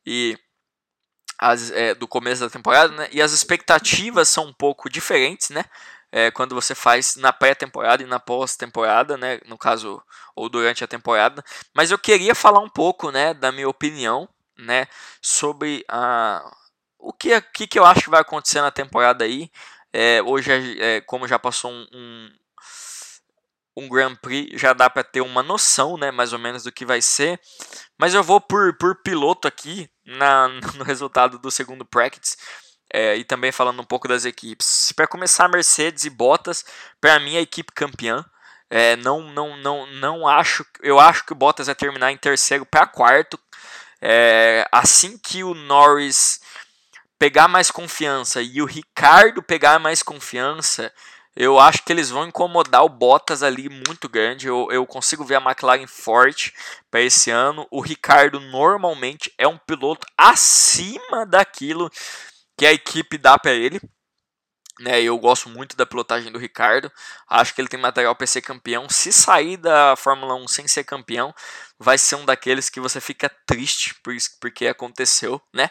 e 0.05 0.39
as, 1.37 1.69
é, 1.71 1.93
do 1.93 2.07
começo 2.07 2.39
da 2.39 2.49
temporada, 2.49 2.93
né? 2.93 3.09
E 3.11 3.21
as 3.21 3.33
expectativas 3.33 4.29
são 4.29 4.45
um 4.45 4.53
pouco 4.53 4.89
diferentes, 4.89 5.49
né? 5.49 5.65
É, 6.09 6.31
quando 6.31 6.55
você 6.55 6.73
faz 6.73 7.17
na 7.17 7.33
pré-temporada 7.33 8.01
e 8.01 8.05
na 8.05 8.17
pós-temporada, 8.19 9.17
né? 9.17 9.41
No 9.45 9.57
caso, 9.57 10.01
ou 10.33 10.47
durante 10.47 10.81
a 10.81 10.87
temporada. 10.87 11.43
Mas 11.75 11.91
eu 11.91 11.99
queria 11.99 12.33
falar 12.33 12.61
um 12.61 12.69
pouco, 12.69 13.11
né? 13.11 13.33
Da 13.33 13.51
minha 13.51 13.67
opinião, 13.67 14.29
né? 14.57 14.87
Sobre 15.21 15.83
a, 15.89 16.41
o 16.97 17.11
que, 17.11 17.41
que, 17.41 17.67
que 17.67 17.77
eu 17.77 17.85
acho 17.85 18.03
que 18.03 18.09
vai 18.09 18.21
acontecer 18.21 18.61
na 18.61 18.71
temporada 18.71 19.25
aí. 19.25 19.51
É, 19.93 20.21
hoje, 20.21 20.51
é, 20.51 20.97
é 20.97 21.01
como 21.01 21.27
já 21.27 21.38
passou 21.38 21.71
um, 21.71 21.88
um, 21.93 22.30
um 23.77 23.89
Grand 23.89 24.15
Prix, 24.15 24.60
já 24.60 24.73
dá 24.73 24.89
para 24.89 25.04
ter 25.04 25.21
uma 25.21 25.43
noção, 25.43 25.97
né, 25.97 26.12
mais 26.12 26.34
ou 26.34 26.39
menos 26.39 26.63
do 26.63 26.71
que 26.71 26.86
vai 26.86 27.01
ser. 27.01 27.39
Mas 27.99 28.13
eu 28.13 28.23
vou 28.23 28.39
por, 28.39 28.77
por 28.77 29.01
piloto 29.01 29.47
aqui 29.47 29.89
na, 30.06 30.47
no 30.75 30.84
resultado 30.84 31.38
do 31.39 31.51
segundo 31.51 31.86
practice. 31.86 32.38
É, 32.93 33.15
e 33.15 33.23
também 33.23 33.54
falando 33.54 33.82
um 33.82 33.86
pouco 33.86 34.08
das 34.08 34.25
equipes. 34.25 34.91
Para 34.93 35.08
começar, 35.08 35.47
Mercedes 35.47 36.04
e 36.04 36.10
Bottas, 36.10 36.65
para 36.99 37.19
mim 37.19 37.38
a 37.38 37.41
equipe 37.41 37.71
campeã. 37.73 38.25
É, 38.69 38.95
não, 38.97 39.21
não, 39.21 39.56
não, 39.58 39.86
não 39.86 40.27
acho. 40.27 40.65
Eu 40.82 40.99
acho 40.99 41.25
que 41.25 41.32
o 41.32 41.36
Bottas 41.36 41.67
vai 41.67 41.75
terminar 41.75 42.12
em 42.12 42.17
terceiro 42.17 42.65
para 42.65 42.88
quarto. 42.88 43.39
É, 44.01 44.65
assim 44.71 45.17
que 45.17 45.43
o 45.43 45.54
Norris 45.54 46.41
pegar 47.21 47.47
mais 47.47 47.69
confiança 47.69 48.41
e 48.41 48.63
o 48.63 48.65
Ricardo 48.65 49.43
pegar 49.43 49.77
mais 49.77 50.01
confiança, 50.01 50.91
eu 51.36 51.60
acho 51.60 51.84
que 51.84 51.93
eles 51.93 52.10
vão 52.10 52.25
incomodar 52.25 52.84
o 52.84 52.89
Bottas 52.89 53.43
ali 53.43 53.69
muito 53.69 54.10
grande. 54.10 54.47
Eu, 54.47 54.67
eu 54.71 54.88
consigo 54.88 55.23
ver 55.23 55.36
a 55.36 55.39
McLaren 55.39 55.86
forte 55.86 56.51
para 56.89 56.99
esse 56.99 57.29
ano. 57.29 57.67
O 57.69 57.79
Ricardo 57.79 58.39
normalmente 58.39 59.31
é 59.38 59.47
um 59.47 59.55
piloto 59.55 60.07
acima 60.17 61.23
daquilo 61.27 61.91
que 62.57 62.65
a 62.65 62.73
equipe 62.73 63.19
dá 63.19 63.38
para 63.38 63.53
ele. 63.53 63.79
Né, 64.79 65.03
eu 65.03 65.15
gosto 65.19 65.47
muito 65.47 65.77
da 65.77 65.86
pilotagem 65.86 66.31
do 66.31 66.39
Ricardo. 66.39 66.91
Acho 67.29 67.53
que 67.53 67.62
ele 67.62 67.69
tem 67.69 67.79
material 67.79 68.15
para 68.15 68.25
ser 68.25 68.41
campeão. 68.41 68.89
Se 68.89 69.12
sair 69.12 69.57
da 69.57 69.95
Fórmula 69.95 70.34
1 70.34 70.47
sem 70.47 70.67
ser 70.67 70.86
campeão, 70.86 71.31
vai 71.77 71.99
ser 71.99 72.15
um 72.15 72.25
daqueles 72.25 72.67
que 72.67 72.79
você 72.79 72.99
fica 72.99 73.29
triste 73.45 73.93
por 74.01 74.12
isso, 74.12 74.31
porque 74.41 74.65
aconteceu, 74.65 75.39
né? 75.53 75.69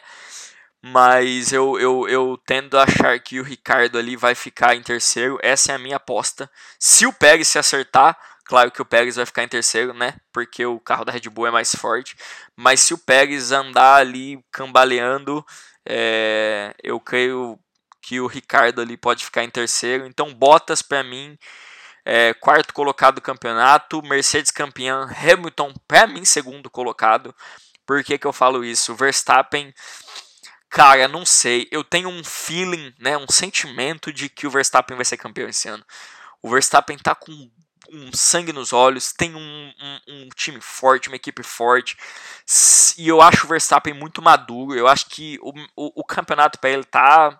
Mas 0.82 1.52
eu, 1.52 1.78
eu, 1.78 2.08
eu 2.08 2.40
tendo 2.46 2.78
a 2.78 2.84
achar 2.84 3.18
que 3.20 3.38
o 3.38 3.44
Ricardo 3.44 3.98
ali 3.98 4.16
vai 4.16 4.34
ficar 4.34 4.74
em 4.74 4.82
terceiro. 4.82 5.38
Essa 5.42 5.72
é 5.72 5.74
a 5.74 5.78
minha 5.78 5.96
aposta. 5.96 6.50
Se 6.78 7.06
o 7.06 7.12
Pérez 7.12 7.48
se 7.48 7.58
acertar, 7.58 8.16
claro 8.44 8.70
que 8.70 8.80
o 8.80 8.84
Pérez 8.84 9.16
vai 9.16 9.26
ficar 9.26 9.44
em 9.44 9.48
terceiro, 9.48 9.92
né? 9.92 10.14
Porque 10.32 10.64
o 10.64 10.80
carro 10.80 11.04
da 11.04 11.12
Red 11.12 11.28
Bull 11.28 11.46
é 11.46 11.50
mais 11.50 11.74
forte. 11.74 12.16
Mas 12.56 12.80
se 12.80 12.94
o 12.94 12.98
Pérez 12.98 13.52
andar 13.52 13.96
ali 13.96 14.42
cambaleando, 14.50 15.44
é, 15.86 16.74
eu 16.82 16.98
creio 16.98 17.58
que 18.00 18.18
o 18.20 18.26
Ricardo 18.26 18.80
ali 18.80 18.96
pode 18.96 19.24
ficar 19.24 19.44
em 19.44 19.50
terceiro. 19.50 20.06
Então, 20.06 20.32
Bottas 20.32 20.80
para 20.80 21.02
mim, 21.02 21.38
é, 22.04 22.32
quarto 22.34 22.72
colocado 22.72 23.16
do 23.16 23.20
campeonato, 23.20 24.02
Mercedes 24.02 24.50
campeã, 24.50 25.08
Hamilton 25.16 25.74
para 25.86 26.06
mim 26.06 26.24
segundo 26.24 26.70
colocado. 26.70 27.34
Por 27.86 28.02
que, 28.04 28.18
que 28.18 28.26
eu 28.26 28.32
falo 28.32 28.64
isso? 28.64 28.94
Verstappen, 28.94 29.74
cara, 30.70 31.09
não 31.09 31.26
sei. 31.26 31.68
Eu 31.70 31.85
tenho 31.85 32.09
um 32.09 32.22
feeling, 32.24 32.94
né, 32.98 33.18
um 33.18 33.26
sentimento 33.28 34.12
de 34.12 34.28
que 34.28 34.46
o 34.46 34.50
Verstappen 34.50 34.96
vai 34.96 35.04
ser 35.04 35.16
campeão 35.16 35.48
esse 35.48 35.68
ano. 35.68 35.85
O 36.40 36.48
Verstappen 36.48 36.96
tá 36.96 37.14
com 37.14 37.33
um 37.92 38.12
sangue 38.12 38.52
nos 38.52 38.72
olhos, 38.72 39.12
tem 39.12 39.35
um, 39.35 39.72
um, 39.83 40.00
um, 40.09 40.28
time 40.28 40.61
forte, 40.61 41.09
uma 41.09 41.16
equipe 41.16 41.42
forte. 41.42 41.96
E 42.96 43.09
eu 43.09 43.20
acho 43.20 43.46
o 43.46 43.48
Verstappen 43.48 43.92
muito 43.92 44.22
maduro. 44.22 44.78
Eu 44.78 44.87
acho 44.87 45.06
que 45.06 45.38
o, 45.42 45.50
o, 45.76 46.00
o 46.00 46.04
campeonato 46.04 46.59
para 46.59 46.70
ele 46.70 46.85
tá 46.85 47.38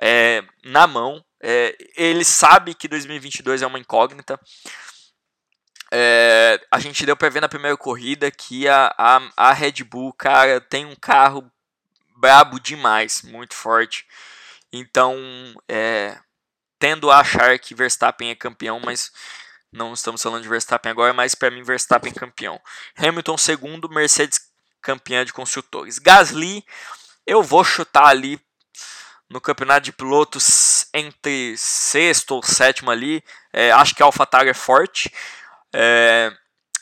é, 0.00 0.44
na 0.64 0.86
mão. 0.86 1.24
É, 1.42 1.76
ele 1.96 2.24
sabe 2.24 2.74
que 2.74 2.86
2022 2.86 3.62
é 3.62 3.66
uma 3.66 3.78
incógnita. 3.78 4.38
É, 5.92 6.60
a 6.70 6.78
gente 6.78 7.04
deu 7.04 7.16
para 7.16 7.28
ver 7.28 7.40
na 7.40 7.48
primeira 7.48 7.76
corrida 7.76 8.30
que 8.30 8.68
a, 8.68 8.94
a, 8.96 9.20
a 9.36 9.52
Red 9.52 9.84
Bull, 9.84 10.12
cara, 10.12 10.60
tem 10.60 10.86
um 10.86 10.94
carro 10.94 11.50
brabo 12.22 12.60
demais, 12.60 13.22
muito 13.22 13.52
forte. 13.52 14.06
Então, 14.72 15.16
é, 15.68 16.16
tendo 16.78 17.10
a 17.10 17.18
achar 17.18 17.58
que 17.58 17.74
Verstappen 17.74 18.30
é 18.30 18.34
campeão, 18.36 18.80
mas 18.82 19.10
não 19.72 19.92
estamos 19.92 20.22
falando 20.22 20.44
de 20.44 20.48
Verstappen 20.48 20.92
agora, 20.92 21.12
mas 21.12 21.34
para 21.34 21.50
mim 21.50 21.64
Verstappen 21.64 22.14
campeão. 22.14 22.60
Hamilton 22.96 23.36
segundo, 23.36 23.88
Mercedes 23.88 24.40
campeã 24.80 25.24
de 25.24 25.32
construtores. 25.32 25.98
Gasly, 25.98 26.64
eu 27.26 27.42
vou 27.42 27.64
chutar 27.64 28.06
ali 28.06 28.40
no 29.28 29.40
campeonato 29.40 29.80
de 29.80 29.92
pilotos 29.92 30.86
entre 30.94 31.56
sexto 31.56 32.36
ou 32.36 32.42
sétimo 32.42 32.90
ali. 32.92 33.24
É, 33.52 33.72
acho 33.72 33.96
que 33.96 34.02
a 34.02 34.06
AlphaTauri 34.06 34.50
é 34.50 34.54
forte. 34.54 35.12
É, 35.74 36.32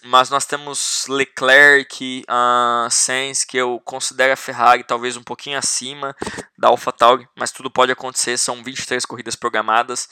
mas 0.04 0.30
nós 0.30 0.46
temos 0.46 1.06
Leclerc, 1.08 2.24
uh, 2.28 2.90
Sainz, 2.90 3.44
que 3.44 3.56
eu 3.56 3.80
considero 3.84 4.32
a 4.32 4.36
Ferrari 4.36 4.84
talvez 4.84 5.16
um 5.16 5.22
pouquinho 5.22 5.58
acima 5.58 6.16
da 6.58 6.68
AlphaTauri, 6.68 7.28
mas 7.36 7.52
tudo 7.52 7.70
pode 7.70 7.92
acontecer, 7.92 8.38
são 8.38 8.62
23 8.62 9.04
corridas 9.04 9.36
programadas. 9.36 10.08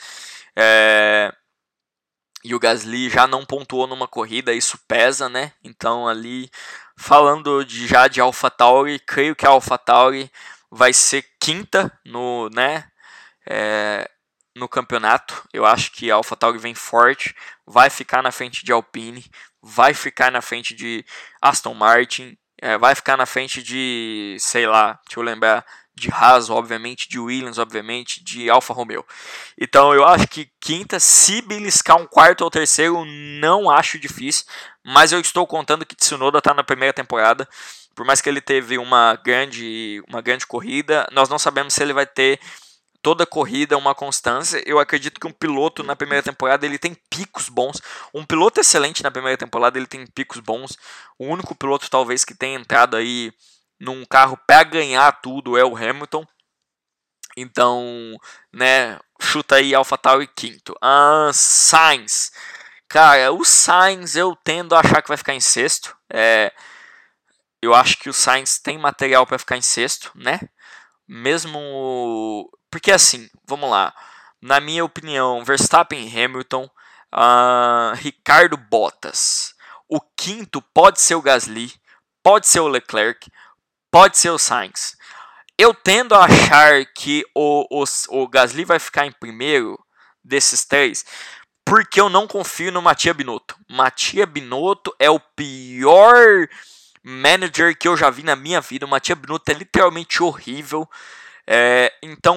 É, 0.56 1.32
e 2.44 2.54
o 2.54 2.58
Gasly 2.58 3.10
já 3.10 3.26
não 3.26 3.44
pontuou 3.44 3.86
numa 3.86 4.06
corrida, 4.06 4.52
isso 4.52 4.78
pesa, 4.86 5.28
né? 5.28 5.52
Então 5.62 6.06
ali 6.06 6.50
falando 6.96 7.64
de 7.64 7.86
já 7.86 8.08
de 8.08 8.20
AlphaTauri, 8.20 8.98
creio 9.00 9.36
que 9.36 9.46
a 9.46 9.50
AlphaTauri 9.50 10.30
vai 10.70 10.92
ser 10.92 11.24
quinta 11.40 11.90
no, 12.04 12.48
né, 12.50 12.84
é, 13.46 14.10
no 14.54 14.68
campeonato. 14.68 15.48
Eu 15.52 15.64
acho 15.64 15.92
que 15.92 16.10
a 16.10 16.16
AlphaTauri 16.16 16.58
vem 16.58 16.74
forte, 16.74 17.34
vai 17.66 17.88
ficar 17.88 18.22
na 18.22 18.32
frente 18.32 18.64
de 18.64 18.72
Alpine, 18.72 19.24
vai 19.68 19.94
ficar 19.94 20.30
na 20.30 20.40
frente 20.40 20.74
de 20.74 21.04
Aston 21.40 21.74
Martin, 21.74 22.36
é, 22.60 22.76
vai 22.78 22.94
ficar 22.94 23.16
na 23.16 23.26
frente 23.26 23.62
de, 23.62 24.36
sei 24.40 24.66
lá, 24.66 24.98
deixa 25.06 25.20
eu 25.20 25.22
lembrar, 25.22 25.64
de 25.94 26.10
Haas, 26.12 26.48
obviamente, 26.48 27.08
de 27.08 27.18
Williams, 27.18 27.58
obviamente, 27.58 28.22
de 28.22 28.48
Alfa 28.48 28.72
Romeo. 28.72 29.04
Então 29.60 29.92
eu 29.92 30.04
acho 30.04 30.28
que 30.28 30.48
quinta, 30.60 31.00
se 31.00 31.42
beliscar 31.42 31.96
um 31.96 32.06
quarto 32.06 32.42
ou 32.42 32.50
terceiro, 32.50 33.04
não 33.04 33.68
acho 33.68 33.98
difícil, 33.98 34.44
mas 34.84 35.12
eu 35.12 35.20
estou 35.20 35.46
contando 35.46 35.84
que 35.84 35.96
Tsunoda 35.96 36.38
está 36.38 36.54
na 36.54 36.64
primeira 36.64 36.92
temporada 36.92 37.48
por 37.98 38.06
mais 38.06 38.20
que 38.20 38.28
ele 38.28 38.40
teve 38.40 38.78
uma 38.78 39.16
grande, 39.24 40.00
uma 40.08 40.20
grande 40.20 40.46
corrida, 40.46 41.08
nós 41.10 41.28
não 41.28 41.36
sabemos 41.36 41.74
se 41.74 41.82
ele 41.82 41.92
vai 41.92 42.06
ter 42.06 42.38
toda 43.02 43.26
corrida 43.26 43.76
uma 43.76 43.94
constância. 43.94 44.62
Eu 44.66 44.78
acredito 44.78 45.20
que 45.20 45.26
um 45.26 45.32
piloto 45.32 45.82
na 45.82 45.96
primeira 45.96 46.22
temporada 46.22 46.66
ele 46.66 46.78
tem 46.78 46.94
picos 47.10 47.48
bons. 47.48 47.80
Um 48.12 48.24
piloto 48.24 48.60
excelente 48.60 49.02
na 49.02 49.10
primeira 49.10 49.36
temporada 49.36 49.78
ele 49.78 49.86
tem 49.86 50.06
picos 50.06 50.40
bons. 50.40 50.76
O 51.18 51.26
único 51.26 51.54
piloto 51.54 51.90
talvez 51.90 52.24
que 52.24 52.34
tenha 52.34 52.58
entrado 52.58 52.96
aí 52.96 53.32
num 53.80 54.04
carro 54.04 54.38
para 54.46 54.64
ganhar 54.64 55.12
tudo 55.20 55.56
é 55.56 55.64
o 55.64 55.76
Hamilton. 55.76 56.26
Então, 57.36 58.16
né, 58.52 58.98
chuta 59.20 59.56
aí 59.56 59.74
AlphaTauri 59.74 60.26
quinto. 60.26 60.74
Ah, 60.82 61.30
Sainz. 61.32 62.32
Cara, 62.88 63.32
o 63.32 63.44
Sainz 63.44 64.16
eu 64.16 64.34
tendo 64.42 64.74
a 64.74 64.80
achar 64.80 65.02
que 65.02 65.08
vai 65.08 65.16
ficar 65.16 65.34
em 65.34 65.40
sexto. 65.40 65.96
É, 66.12 66.52
eu 67.60 67.74
acho 67.74 67.98
que 67.98 68.08
o 68.08 68.14
Sainz 68.14 68.58
tem 68.58 68.78
material 68.78 69.26
para 69.26 69.38
ficar 69.38 69.56
em 69.56 69.62
sexto, 69.62 70.10
né? 70.14 70.40
Mesmo. 71.06 72.50
Porque 72.70 72.92
assim, 72.92 73.28
vamos 73.46 73.70
lá. 73.70 73.94
Na 74.40 74.60
minha 74.60 74.84
opinião, 74.84 75.44
Verstappen 75.44 76.08
Hamilton, 76.08 76.70
uh, 77.12 77.94
Ricardo 77.96 78.56
Bottas. 78.56 79.54
O 79.88 80.00
quinto 80.00 80.60
pode 80.60 81.00
ser 81.00 81.14
o 81.14 81.22
Gasly, 81.22 81.72
pode 82.22 82.46
ser 82.46 82.60
o 82.60 82.68
Leclerc, 82.68 83.30
pode 83.90 84.18
ser 84.18 84.30
o 84.30 84.38
Sainz. 84.38 84.96
Eu 85.56 85.74
tendo 85.74 86.14
a 86.14 86.24
achar 86.24 86.86
que 86.94 87.24
o, 87.34 87.66
o, 87.70 87.84
o 88.10 88.28
Gasly 88.28 88.64
vai 88.64 88.78
ficar 88.78 89.06
em 89.06 89.12
primeiro 89.12 89.78
desses 90.22 90.64
três, 90.64 91.04
porque 91.64 92.00
eu 92.00 92.08
não 92.08 92.28
confio 92.28 92.70
no 92.70 92.82
Matia 92.82 93.12
Binotto. 93.12 93.56
Matia 93.68 94.24
Binotto 94.24 94.94
é 94.98 95.10
o 95.10 95.18
pior 95.18 96.48
manager 97.02 97.76
que 97.76 97.88
eu 97.88 97.96
já 97.96 98.08
vi 98.10 98.22
na 98.22 98.36
minha 98.36 98.60
vida. 98.60 98.86
O 98.86 98.88
Matia 98.88 99.16
Binotto 99.16 99.50
é 99.50 99.54
literalmente 99.54 100.22
horrível. 100.22 100.88
É, 101.50 101.90
então, 102.02 102.36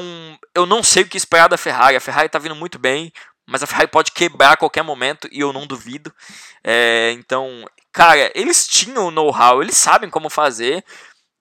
eu 0.56 0.65
não 0.65 0.82
sei 0.82 1.04
o 1.04 1.08
que 1.08 1.17
esperar 1.17 1.50
da 1.50 1.58
Ferrari. 1.58 1.97
A 1.97 2.02
Ferrari 2.02 2.28
está 2.28 2.39
vindo 2.39 2.56
muito 2.56 2.80
bem, 2.80 3.12
mas 3.45 3.62
a 3.62 3.67
Ferrari 3.67 3.89
pode 3.89 4.13
quebrar 4.13 4.54
a 4.54 4.58
qualquer 4.58 4.84
momento 4.84 5.28
e 5.30 5.41
eu 5.41 5.52
não 5.52 5.67
duvido. 5.67 6.13
É, 6.63 7.12
então, 7.12 7.65
cara, 7.91 8.32
eles 8.34 8.65
tinham 8.65 9.08
o 9.08 9.12
know-how, 9.12 9.62
eles 9.62 9.76
sabem 9.76 10.10
como 10.10 10.30
fazer. 10.30 10.82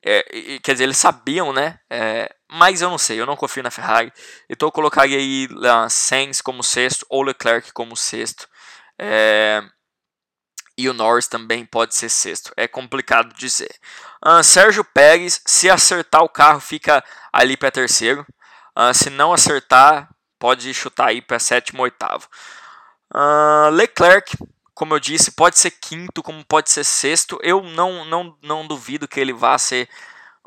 É, 0.05 0.37
e, 0.37 0.59
quer 0.59 0.73
dizer, 0.73 0.85
eles 0.85 0.99
sabiam, 0.99 1.53
né? 1.53 1.79
É, 1.89 2.35
mas 2.51 2.83
eu 2.83 2.91
não 2.91 2.99
sei, 2.99 3.21
eu 3.21 3.27
não 3.27 3.37
confio 3.37 3.63
na 3.63 3.71
Ferrari. 3.71 4.13
Então 4.49 4.67
eu 4.67 4.73
colocaria 4.73 5.19
aí 5.19 5.47
uh, 5.53 5.89
Sainz 5.89 6.41
como 6.41 6.65
sexto 6.65 7.07
ou 7.09 7.23
Leclerc 7.23 7.73
como 7.73 7.97
sexto. 7.97 8.49
É, 8.99 9.63
e 10.77 10.89
o 10.89 10.95
Norris 10.95 11.29
também 11.29 11.65
pode 11.65 11.95
ser 11.95 12.09
sexto. 12.09 12.53
É 12.57 12.67
complicado 12.67 13.35
dizer. 13.35 13.71
Uh, 14.25 14.43
Sérgio 14.45 14.85
Pérez, 14.85 15.41
se 15.47 15.71
acertar 15.71 16.23
o 16.23 16.29
carro, 16.29 16.61
fica 16.61 17.03
ali 17.33 17.57
para 17.57 17.71
terceiro. 17.71 18.27
Uh, 18.77 18.93
se 18.95 19.11
não 19.11 19.33
acertar, 19.33 20.09
pode 20.39 20.73
chutar 20.75 21.09
aí 21.09 21.23
para 21.23 21.39
sétimo, 21.39 21.83
oitavo. 21.83 22.29
Uh, 23.13 23.71
Leclerc, 23.71 24.37
como 24.75 24.95
eu 24.95 25.01
disse, 25.01 25.33
pode 25.33 25.59
ser 25.59 25.71
quinto, 25.73 26.23
como 26.23 26.45
pode 26.45 26.71
ser 26.71 26.85
sexto. 26.85 27.39
Eu 27.43 27.63
não, 27.63 28.05
não, 28.05 28.39
não 28.43 28.67
duvido 28.67 29.09
que 29.09 29.19
ele 29.19 29.33
vá 29.33 29.57
ser 29.59 29.89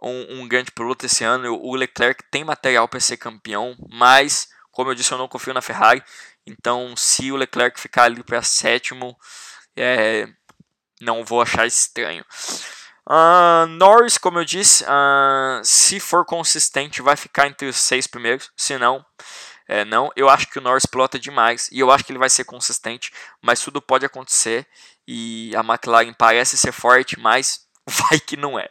um, 0.01 0.41
um 0.41 0.47
grande 0.47 0.71
piloto 0.71 1.05
esse 1.05 1.23
ano. 1.23 1.53
O 1.61 1.75
Leclerc 1.75 2.23
tem 2.31 2.43
material 2.43 2.87
para 2.87 2.99
ser 2.99 3.17
campeão, 3.17 3.75
mas 3.89 4.49
Como 4.73 4.89
eu 4.89 4.95
disse, 4.95 5.11
eu 5.11 5.19
não 5.19 5.27
confio 5.27 5.53
na 5.53 5.61
Ferrari. 5.61 6.03
Então, 6.45 6.95
se 6.97 7.31
o 7.31 7.35
Leclerc 7.37 7.79
ficar 7.79 8.03
ali 8.05 8.23
para 8.23 8.41
sétimo, 8.41 9.15
é, 9.75 10.27
não 10.99 11.23
vou 11.23 11.41
achar 11.41 11.67
estranho. 11.67 12.25
Uh, 13.09 13.67
Norris, 13.67 14.17
como 14.17 14.39
eu 14.39 14.45
disse, 14.45 14.83
uh, 14.83 15.63
se 15.63 15.99
for 15.99 16.25
consistente, 16.25 17.01
vai 17.01 17.15
ficar 17.15 17.47
entre 17.47 17.67
os 17.67 17.77
seis 17.77 18.07
primeiros. 18.07 18.51
Se 18.55 18.77
não, 18.77 19.05
é, 19.67 19.83
não. 19.85 20.11
Eu 20.15 20.29
acho 20.29 20.47
que 20.47 20.59
o 20.59 20.61
Norris 20.61 20.85
pilota 20.85 21.19
demais 21.19 21.69
e 21.71 21.79
eu 21.79 21.91
acho 21.91 22.03
que 22.03 22.11
ele 22.11 22.19
vai 22.19 22.29
ser 22.29 22.43
consistente, 22.45 23.11
mas 23.41 23.59
tudo 23.61 23.81
pode 23.81 24.05
acontecer. 24.05 24.67
E 25.07 25.51
a 25.55 25.59
McLaren 25.59 26.13
parece 26.13 26.57
ser 26.57 26.71
forte, 26.71 27.19
mas 27.19 27.67
vai 27.87 28.19
que 28.19 28.37
não 28.37 28.57
é. 28.57 28.69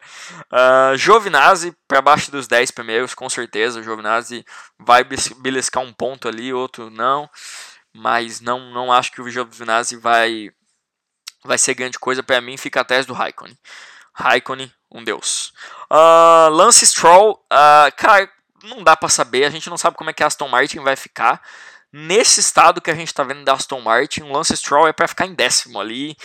Uh, 0.51 0.97
Giovinazzi 0.97 1.77
para 1.87 2.01
baixo 2.01 2.31
dos 2.31 2.47
10 2.47 2.71
primeiros, 2.71 3.15
com 3.15 3.29
certeza. 3.29 3.81
O 3.81 3.83
Giovinazzi 3.83 4.45
vai 4.79 5.05
beliscar 5.39 5.83
um 5.83 5.93
ponto 5.93 6.29
ali, 6.29 6.53
outro 6.53 6.91
não. 6.91 7.29
Mas 7.95 8.41
não, 8.41 8.73
não 8.73 8.93
acho 8.93 9.13
que 9.13 9.21
o 9.21 9.29
Giovinazzi 9.29 9.97
vai, 9.97 10.51
vai 11.45 11.59
ser 11.59 11.75
grande 11.75 11.99
coisa. 11.99 12.23
Para 12.23 12.41
mim, 12.41 12.57
fica 12.57 12.81
atrás 12.81 13.05
do 13.05 13.13
Raikkonen. 13.13 13.59
Raikkonen, 14.13 14.73
um 14.91 15.03
deus. 15.03 15.53
Uh, 15.91 16.51
Lance 16.51 16.87
Stroll, 16.87 17.33
uh, 17.53 17.97
cara, 17.97 18.31
não 18.65 18.83
dá 18.83 18.97
para 18.97 19.09
saber. 19.09 19.45
A 19.45 19.51
gente 19.51 19.69
não 19.71 19.79
sabe 19.79 19.97
como 19.97 20.11
é 20.11 20.13
que 20.13 20.23
a 20.23 20.27
Aston 20.27 20.49
Martin 20.49 20.81
vai 20.81 20.97
ficar. 20.97 21.41
Nesse 21.93 22.41
estado 22.41 22.81
que 22.81 22.91
a 22.91 22.95
gente 22.95 23.09
está 23.09 23.23
vendo 23.23 23.45
da 23.45 23.53
Aston 23.53 23.81
Martin, 23.81 24.23
o 24.23 24.33
Lance 24.33 24.57
Stroll 24.57 24.89
é 24.89 24.93
para 24.93 25.09
ficar 25.09 25.27
em 25.27 25.35
décimo 25.35 25.81
ali. 25.81 26.17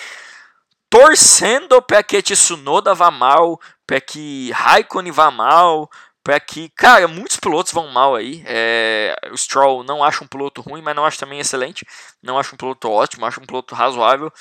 Torcendo 0.90 1.82
para 1.82 2.02
que 2.02 2.22
Tsunoda 2.22 2.94
vá 2.94 3.12
mal, 3.12 3.60
para 3.86 4.00
que 4.00 4.52
Raikkonen 4.52 5.12
vá 5.12 5.30
mal, 5.30 5.90
para 6.24 6.40
que, 6.40 6.70
cara, 6.70 7.08
muitos 7.08 7.38
pilotos 7.38 7.74
vão 7.74 7.88
mal 7.88 8.16
aí. 8.16 8.44
É, 8.46 9.16
o 9.32 9.38
Stroll 9.38 9.84
não 9.84 10.04
acho 10.04 10.24
um 10.24 10.28
piloto 10.28 10.62
ruim, 10.62 10.82
mas 10.82 10.96
não 10.96 11.06
acho 11.06 11.20
também 11.20 11.40
excelente. 11.40 11.86
Não 12.22 12.38
acho 12.38 12.54
um 12.54 12.58
piloto 12.58 12.90
ótimo, 12.90 13.26
acho 13.26 13.42
um 13.42 13.46
piloto 13.46 13.76
razoável. 13.76 14.32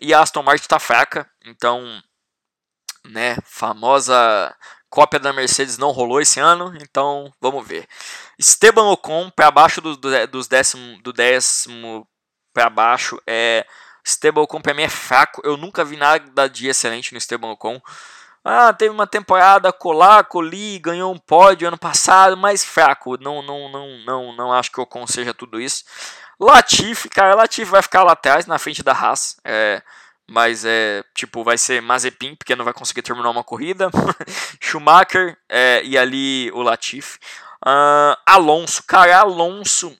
E 0.00 0.12
a 0.12 0.20
Aston 0.20 0.42
Martin 0.42 0.64
está 0.64 0.78
fraca, 0.78 1.28
então 1.44 2.02
né, 3.06 3.36
famosa 3.44 4.54
cópia 4.88 5.18
da 5.18 5.32
Mercedes 5.32 5.76
não 5.76 5.90
rolou 5.90 6.20
esse 6.20 6.38
ano, 6.38 6.72
então 6.80 7.32
vamos 7.40 7.66
ver. 7.66 7.88
Esteban 8.38 8.84
Ocon 8.84 9.28
para 9.28 9.50
baixo 9.50 9.80
do, 9.80 9.96
do, 9.96 10.26
dos 10.28 10.46
décimo, 10.46 11.02
do 11.02 11.12
décimo 11.12 12.06
para 12.52 12.70
baixo 12.70 13.20
é 13.26 13.66
Esteban 14.04 14.42
Ocon 14.42 14.60
para 14.60 14.72
mim 14.72 14.82
é 14.82 14.88
fraco. 14.88 15.42
Eu 15.44 15.56
nunca 15.56 15.84
vi 15.84 15.96
nada 15.96 16.48
de 16.48 16.68
excelente 16.68 17.12
no 17.12 17.18
Esteban 17.18 17.50
Ocon. 17.50 17.80
Ah, 18.44 18.72
teve 18.72 18.90
uma 18.90 19.06
temporada 19.06 19.72
colar, 19.72 20.24
coli, 20.24 20.78
ganhou 20.78 21.12
um 21.12 21.18
pódio 21.18 21.66
ano 21.66 21.78
passado, 21.78 22.36
mas 22.36 22.62
fraco. 22.64 23.16
Não, 23.20 23.42
não, 23.42 23.68
não, 23.70 23.98
não, 24.04 24.36
não 24.36 24.52
acho 24.52 24.70
que 24.70 24.78
o 24.78 24.82
Ocon 24.82 25.06
seja 25.06 25.34
tudo 25.34 25.60
isso. 25.60 25.82
Latifi, 26.38 27.08
cara, 27.08 27.34
Latifi 27.34 27.70
vai 27.70 27.82
ficar 27.82 28.04
lá 28.04 28.12
atrás, 28.12 28.46
na 28.46 28.58
frente 28.58 28.82
da 28.82 28.92
Haas. 28.92 29.38
É, 29.44 29.82
mas 30.28 30.64
é 30.64 31.02
tipo 31.14 31.44
vai 31.44 31.58
ser 31.58 31.82
Mazepin 31.82 32.34
porque 32.34 32.56
não 32.56 32.64
vai 32.64 32.74
conseguir 32.74 33.02
terminar 33.02 33.30
uma 33.30 33.44
corrida, 33.44 33.90
Schumacher 34.60 35.36
é, 35.48 35.82
e 35.84 35.96
ali 35.98 36.50
o 36.52 36.62
Latifi, 36.62 37.18
uh, 37.66 38.16
Alonso, 38.26 38.82
cara, 38.86 39.18
Alonso 39.18 39.96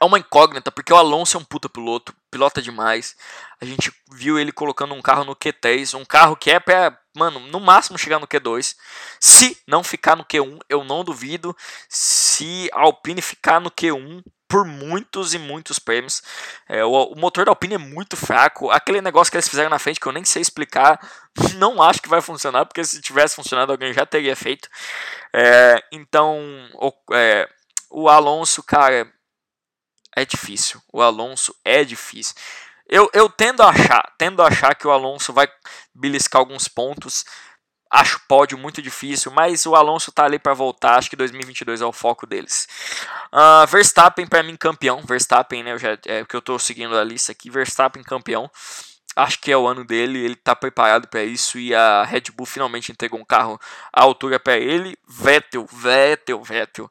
é 0.00 0.04
uma 0.04 0.18
incógnita 0.18 0.72
porque 0.72 0.92
o 0.92 0.96
Alonso 0.96 1.36
é 1.36 1.40
um 1.40 1.44
puta 1.44 1.68
piloto, 1.68 2.14
pilota 2.30 2.62
demais. 2.62 3.14
A 3.60 3.66
gente 3.66 3.92
viu 4.10 4.38
ele 4.38 4.50
colocando 4.50 4.94
um 4.94 5.02
carro 5.02 5.24
no 5.24 5.36
Q3, 5.36 5.98
um 5.98 6.04
carro 6.06 6.36
que 6.36 6.50
é 6.50 6.58
para, 6.58 6.98
mano, 7.14 7.38
no 7.40 7.60
máximo 7.60 7.98
chegar 7.98 8.18
no 8.18 8.26
Q2. 8.26 8.76
Se 9.20 9.58
não 9.66 9.84
ficar 9.84 10.16
no 10.16 10.24
Q1, 10.24 10.58
eu 10.70 10.84
não 10.84 11.04
duvido. 11.04 11.54
Se 11.88 12.70
a 12.72 12.80
Alpine 12.80 13.20
ficar 13.20 13.60
no 13.60 13.70
Q1, 13.70 14.24
por 14.50 14.66
muitos 14.66 15.32
e 15.32 15.38
muitos 15.38 15.78
prêmios. 15.78 16.20
É, 16.68 16.84
o, 16.84 16.90
o, 16.90 17.16
motor 17.16 17.44
da 17.44 17.52
Alpine 17.52 17.74
é 17.74 17.78
muito 17.78 18.16
fraco. 18.16 18.68
Aquele 18.68 19.00
negócio 19.00 19.30
que 19.30 19.36
eles 19.36 19.48
fizeram 19.48 19.70
na 19.70 19.78
frente 19.78 20.00
que 20.00 20.06
eu 20.06 20.12
nem 20.12 20.24
sei 20.24 20.42
explicar, 20.42 20.98
não 21.56 21.80
acho 21.80 22.02
que 22.02 22.08
vai 22.08 22.20
funcionar, 22.20 22.66
porque 22.66 22.84
se 22.84 23.00
tivesse 23.00 23.36
funcionado 23.36 23.70
alguém 23.70 23.92
já 23.92 24.04
teria 24.04 24.34
feito. 24.34 24.68
É, 25.32 25.80
então, 25.92 26.36
o, 26.74 26.92
é, 27.14 27.48
o 27.88 28.08
Alonso, 28.08 28.60
cara, 28.64 29.08
é 30.16 30.24
difícil. 30.24 30.82
O 30.92 31.00
Alonso 31.00 31.54
é 31.64 31.84
difícil. 31.84 32.34
Eu, 32.88 33.08
eu 33.14 33.30
tendo 33.30 33.62
a 33.62 33.68
achar, 33.68 34.02
tendo 34.18 34.42
a 34.42 34.48
achar 34.48 34.74
que 34.74 34.84
o 34.84 34.90
Alonso 34.90 35.32
vai 35.32 35.46
beliscar 35.94 36.40
alguns 36.40 36.66
pontos. 36.66 37.24
Acho 37.90 38.20
pódio 38.28 38.56
muito 38.56 38.80
difícil, 38.80 39.32
mas 39.32 39.66
o 39.66 39.74
Alonso 39.74 40.12
tá 40.12 40.24
ali 40.24 40.38
para 40.38 40.54
voltar. 40.54 40.96
Acho 40.96 41.10
que 41.10 41.16
2022 41.16 41.80
é 41.80 41.84
o 41.84 41.92
foco 41.92 42.24
deles. 42.24 42.68
Uh, 43.32 43.66
Verstappen 43.66 44.28
para 44.28 44.44
mim 44.44 44.56
campeão. 44.56 45.02
Verstappen, 45.04 45.64
né? 45.64 45.76
Já, 45.76 45.98
é 46.06 46.24
que 46.24 46.36
eu 46.36 46.40
tô 46.40 46.56
seguindo 46.56 46.96
a 46.96 47.02
lista 47.02 47.32
aqui. 47.32 47.50
Verstappen 47.50 48.02
campeão. 48.04 48.48
Acho 49.16 49.40
que 49.40 49.50
é 49.50 49.56
o 49.56 49.66
ano 49.66 49.84
dele. 49.84 50.24
Ele 50.24 50.36
tá 50.36 50.54
preparado 50.54 51.08
para 51.08 51.24
isso 51.24 51.58
e 51.58 51.74
a 51.74 52.04
Red 52.04 52.24
Bull 52.32 52.46
finalmente 52.46 52.92
entregou 52.92 53.18
um 53.18 53.24
carro 53.24 53.60
à 53.92 54.02
altura 54.02 54.38
para 54.38 54.56
ele. 54.56 54.96
Vettel, 55.08 55.66
Vettel, 55.66 56.40
Vettel. 56.44 56.88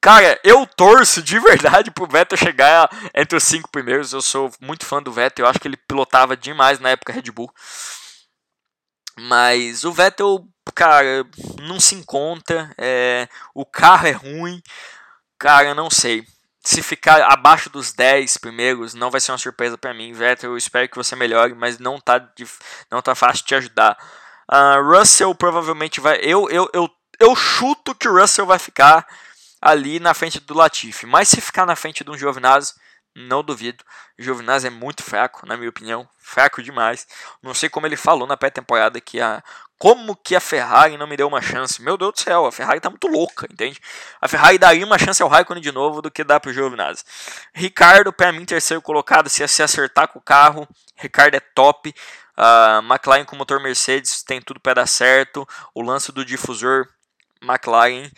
Cara, 0.00 0.38
eu 0.44 0.64
torço 0.64 1.20
de 1.20 1.40
verdade 1.40 1.90
pro 1.90 2.06
Vettel 2.06 2.38
chegar 2.38 2.88
entre 3.12 3.36
os 3.36 3.42
cinco 3.42 3.68
primeiros. 3.68 4.12
Eu 4.12 4.22
sou 4.22 4.48
muito 4.60 4.86
fã 4.86 5.02
do 5.02 5.12
Vettel. 5.12 5.44
Eu 5.44 5.50
acho 5.50 5.58
que 5.58 5.66
ele 5.66 5.76
pilotava 5.76 6.36
demais 6.36 6.78
na 6.78 6.90
época 6.90 7.12
Red 7.12 7.32
Bull. 7.32 7.52
Mas 9.28 9.84
o 9.84 9.92
Vettel, 9.92 10.48
cara, 10.74 11.26
não 11.62 11.78
se 11.78 11.94
encontra. 11.94 12.72
É, 12.78 13.28
o 13.54 13.66
carro 13.66 14.06
é 14.06 14.12
ruim. 14.12 14.62
Cara, 15.38 15.74
não 15.74 15.90
sei. 15.90 16.24
Se 16.62 16.82
ficar 16.82 17.22
abaixo 17.30 17.70
dos 17.70 17.92
10 17.92 18.36
primeiros, 18.38 18.94
não 18.94 19.10
vai 19.10 19.20
ser 19.20 19.32
uma 19.32 19.38
surpresa 19.38 19.76
para 19.76 19.94
mim. 19.94 20.12
Vettel, 20.12 20.50
eu 20.52 20.56
espero 20.56 20.88
que 20.88 20.96
você 20.96 21.14
melhore, 21.16 21.54
mas 21.54 21.78
não 21.78 22.00
tá, 22.00 22.26
não 22.90 23.02
tá 23.02 23.14
fácil 23.14 23.44
te 23.44 23.54
ajudar. 23.54 23.96
Uh, 24.50 24.82
Russell 24.82 25.34
provavelmente 25.34 26.00
vai. 26.00 26.18
Eu, 26.22 26.48
eu, 26.50 26.68
eu, 26.72 26.90
eu 27.18 27.36
chuto 27.36 27.94
que 27.94 28.08
o 28.08 28.18
Russell 28.18 28.46
vai 28.46 28.58
ficar 28.58 29.06
ali 29.60 30.00
na 30.00 30.14
frente 30.14 30.40
do 30.40 30.54
Latifi. 30.54 31.06
Mas 31.06 31.28
se 31.28 31.40
ficar 31.40 31.66
na 31.66 31.76
frente 31.76 32.02
de 32.02 32.10
um 32.10 32.16
Giovinazzi, 32.16 32.74
não 33.20 33.42
duvido. 33.42 33.84
Giovinazzi 34.18 34.66
é 34.66 34.70
muito 34.70 35.02
fraco, 35.02 35.46
na 35.46 35.56
minha 35.56 35.70
opinião. 35.70 36.08
Fraco 36.18 36.62
demais. 36.62 37.06
Não 37.42 37.54
sei 37.54 37.68
como 37.68 37.86
ele 37.86 37.96
falou 37.96 38.26
na 38.26 38.36
pré-temporada 38.36 39.00
que 39.00 39.20
a. 39.20 39.42
Como 39.78 40.14
que 40.14 40.36
a 40.36 40.40
Ferrari 40.40 40.98
não 40.98 41.06
me 41.06 41.16
deu 41.16 41.26
uma 41.26 41.40
chance? 41.40 41.80
Meu 41.80 41.96
Deus 41.96 42.12
do 42.12 42.20
céu, 42.20 42.44
a 42.44 42.52
Ferrari 42.52 42.80
tá 42.80 42.90
muito 42.90 43.06
louca, 43.06 43.46
entende? 43.50 43.80
A 44.20 44.28
Ferrari 44.28 44.58
daria 44.58 44.84
uma 44.84 44.98
chance 44.98 45.22
ao 45.22 45.28
Raikkonen 45.28 45.62
de 45.62 45.72
novo 45.72 46.02
do 46.02 46.10
que 46.10 46.22
dá 46.22 46.38
pro 46.38 46.52
Giovinazzi. 46.52 47.02
Ricardo, 47.54 48.12
para 48.12 48.30
mim, 48.30 48.44
terceiro 48.44 48.82
colocado, 48.82 49.30
se 49.30 49.46
se 49.48 49.62
acertar 49.62 50.08
com 50.08 50.18
o 50.18 50.22
carro. 50.22 50.68
Ricardo 50.96 51.34
é 51.34 51.40
top. 51.40 51.94
Uh, 52.36 52.82
McLaren 52.90 53.24
com 53.24 53.36
motor 53.36 53.60
Mercedes 53.60 54.22
tem 54.22 54.40
tudo 54.40 54.60
para 54.60 54.74
dar 54.74 54.86
certo. 54.86 55.48
O 55.74 55.82
lance 55.82 56.12
do 56.12 56.24
difusor, 56.24 56.86
McLaren. 57.42 58.10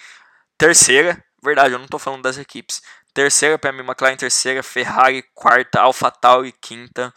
Terceira, 0.59 1.23
verdade, 1.43 1.75
eu 1.75 1.79
não 1.79 1.89
tô 1.89 1.99
falando 1.99 2.23
das 2.23 2.39
equipes. 2.39 2.83
Terceira 3.15 3.59
para 3.59 3.73
mim, 3.73 3.81
McLaren 3.81 4.17
terceira, 4.17 4.63
Ferrari 4.63 5.23
quarta, 5.35 5.81
AlphaTauri 5.81 6.53
quinta. 6.53 7.13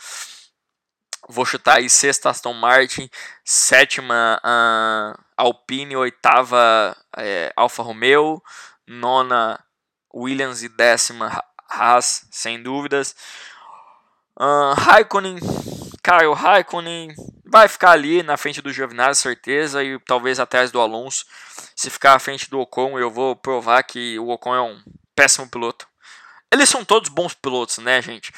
Vou 1.28 1.46
chutar 1.46 1.78
aí 1.78 1.90
sexta 1.90 2.30
Aston 2.30 2.54
Martin, 2.54 3.10
sétima 3.44 4.40
uh, 4.44 5.24
Alpine, 5.36 5.96
oitava 5.96 6.96
é, 7.18 7.52
Alfa 7.56 7.82
Romeo, 7.82 8.42
nona 8.86 9.60
Williams 10.14 10.62
e 10.62 10.70
décima 10.70 11.44
Haas, 11.68 12.28
sem 12.30 12.62
dúvidas. 12.62 13.16
Uh, 14.40 14.74
Raikkonen, 14.78 15.40
cara, 16.04 16.30
o 16.30 16.34
Raikkonen 16.34 17.16
vai 17.46 17.68
ficar 17.68 17.92
ali 17.92 18.22
na 18.22 18.38
frente 18.38 18.62
do 18.62 18.72
Giovinazzi, 18.72 19.22
certeza, 19.22 19.84
e 19.84 19.98
talvez 20.00 20.40
atrás 20.40 20.72
do 20.72 20.80
Alonso. 20.80 21.26
Se 21.76 21.90
ficar 21.90 22.14
à 22.14 22.20
frente 22.20 22.50
do 22.50 22.60
Ocon, 22.60 23.00
eu 23.00 23.10
vou 23.10 23.36
provar 23.36 23.82
que 23.84 24.20
o 24.20 24.30
Ocon 24.30 24.54
é 24.54 24.62
um 24.62 24.80
péssimo 25.16 25.50
piloto. 25.50 25.88
Eles 26.52 26.70
são 26.70 26.86
todos 26.86 27.10
bons 27.10 27.34
pilotos, 27.34 27.80
né, 27.80 28.02
gente? 28.02 28.32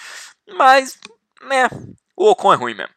Mas, 0.55 0.97
né, 1.41 1.69
o 2.15 2.29
Ocon 2.31 2.53
é 2.53 2.55
ruim 2.55 2.73
mesmo. 2.73 2.93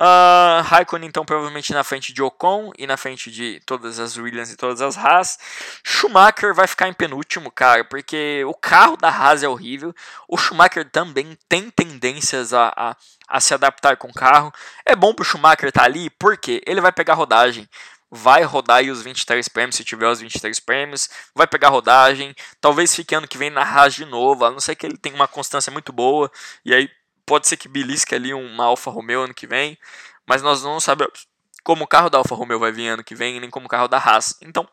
Uh, 0.00 0.62
Raikkonen, 0.62 1.08
então, 1.08 1.24
provavelmente 1.24 1.72
na 1.72 1.82
frente 1.82 2.12
de 2.12 2.22
Ocon 2.22 2.70
e 2.78 2.86
na 2.86 2.96
frente 2.96 3.32
de 3.32 3.60
todas 3.66 3.98
as 3.98 4.16
Williams 4.16 4.52
e 4.52 4.56
todas 4.56 4.80
as 4.80 4.96
Haas. 4.96 5.36
Schumacher 5.82 6.54
vai 6.54 6.68
ficar 6.68 6.86
em 6.86 6.92
penúltimo, 6.92 7.50
cara, 7.50 7.84
porque 7.84 8.44
o 8.46 8.54
carro 8.54 8.96
da 8.96 9.08
Haas 9.08 9.42
é 9.42 9.48
horrível. 9.48 9.92
O 10.28 10.36
Schumacher 10.36 10.88
também 10.88 11.36
tem 11.48 11.68
tendências 11.68 12.54
a, 12.54 12.72
a, 12.76 12.96
a 13.26 13.40
se 13.40 13.52
adaptar 13.52 13.96
com 13.96 14.06
o 14.06 14.14
carro. 14.14 14.52
É 14.86 14.94
bom 14.94 15.12
pro 15.12 15.24
Schumacher 15.24 15.68
estar 15.68 15.80
tá 15.80 15.86
ali, 15.86 16.10
porque 16.10 16.62
ele 16.64 16.80
vai 16.80 16.92
pegar 16.92 17.14
rodagem 17.14 17.68
vai 18.10 18.42
rodar 18.42 18.78
aí 18.78 18.90
os 18.90 19.02
23 19.02 19.48
prêmios, 19.48 19.76
se 19.76 19.84
tiver 19.84 20.08
os 20.08 20.20
23 20.20 20.58
prêmios, 20.60 21.08
vai 21.34 21.46
pegar 21.46 21.68
rodagem, 21.68 22.34
talvez 22.60 22.94
fique 22.94 23.14
ano 23.14 23.28
que 23.28 23.38
vem 23.38 23.50
na 23.50 23.62
Haas 23.62 23.94
de 23.94 24.04
novo, 24.04 24.44
a 24.44 24.50
não 24.50 24.60
ser 24.60 24.74
que 24.74 24.86
ele 24.86 24.96
tenha 24.96 25.14
uma 25.14 25.28
constância 25.28 25.70
muito 25.70 25.92
boa, 25.92 26.30
e 26.64 26.74
aí 26.74 26.90
pode 27.26 27.46
ser 27.46 27.56
que 27.56 27.68
belisque 27.68 28.14
ali 28.14 28.32
uma 28.32 28.64
Alfa 28.64 28.90
Romeo 28.90 29.22
ano 29.22 29.34
que 29.34 29.46
vem, 29.46 29.78
mas 30.26 30.42
nós 30.42 30.62
não 30.62 30.80
sabemos 30.80 31.26
como 31.62 31.84
o 31.84 31.88
carro 31.88 32.08
da 32.08 32.18
Alfa 32.18 32.34
Romeo 32.34 32.58
vai 32.58 32.72
vir 32.72 32.88
ano 32.88 33.04
que 33.04 33.14
vem, 33.14 33.40
nem 33.40 33.50
como 33.50 33.66
o 33.66 33.68
carro 33.68 33.88
da 33.88 33.98
Haas, 33.98 34.38
então 34.40 34.66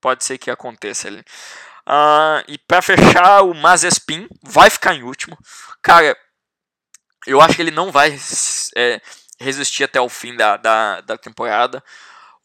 pode 0.00 0.24
ser 0.24 0.38
que 0.38 0.50
aconteça 0.50 1.08
ali. 1.08 1.24
Uh, 1.88 2.44
e 2.46 2.58
para 2.58 2.82
fechar, 2.82 3.42
o 3.42 3.54
Mazespin 3.54 4.28
vai 4.42 4.68
ficar 4.68 4.94
em 4.94 5.02
último. 5.02 5.36
Cara, 5.82 6.16
eu 7.26 7.40
acho 7.40 7.56
que 7.56 7.62
ele 7.62 7.70
não 7.70 7.90
vai 7.90 8.16
é, 8.76 9.00
resistir 9.40 9.84
até 9.84 10.00
o 10.00 10.08
fim 10.08 10.36
da, 10.36 10.56
da, 10.56 11.00
da 11.00 11.18
temporada. 11.18 11.82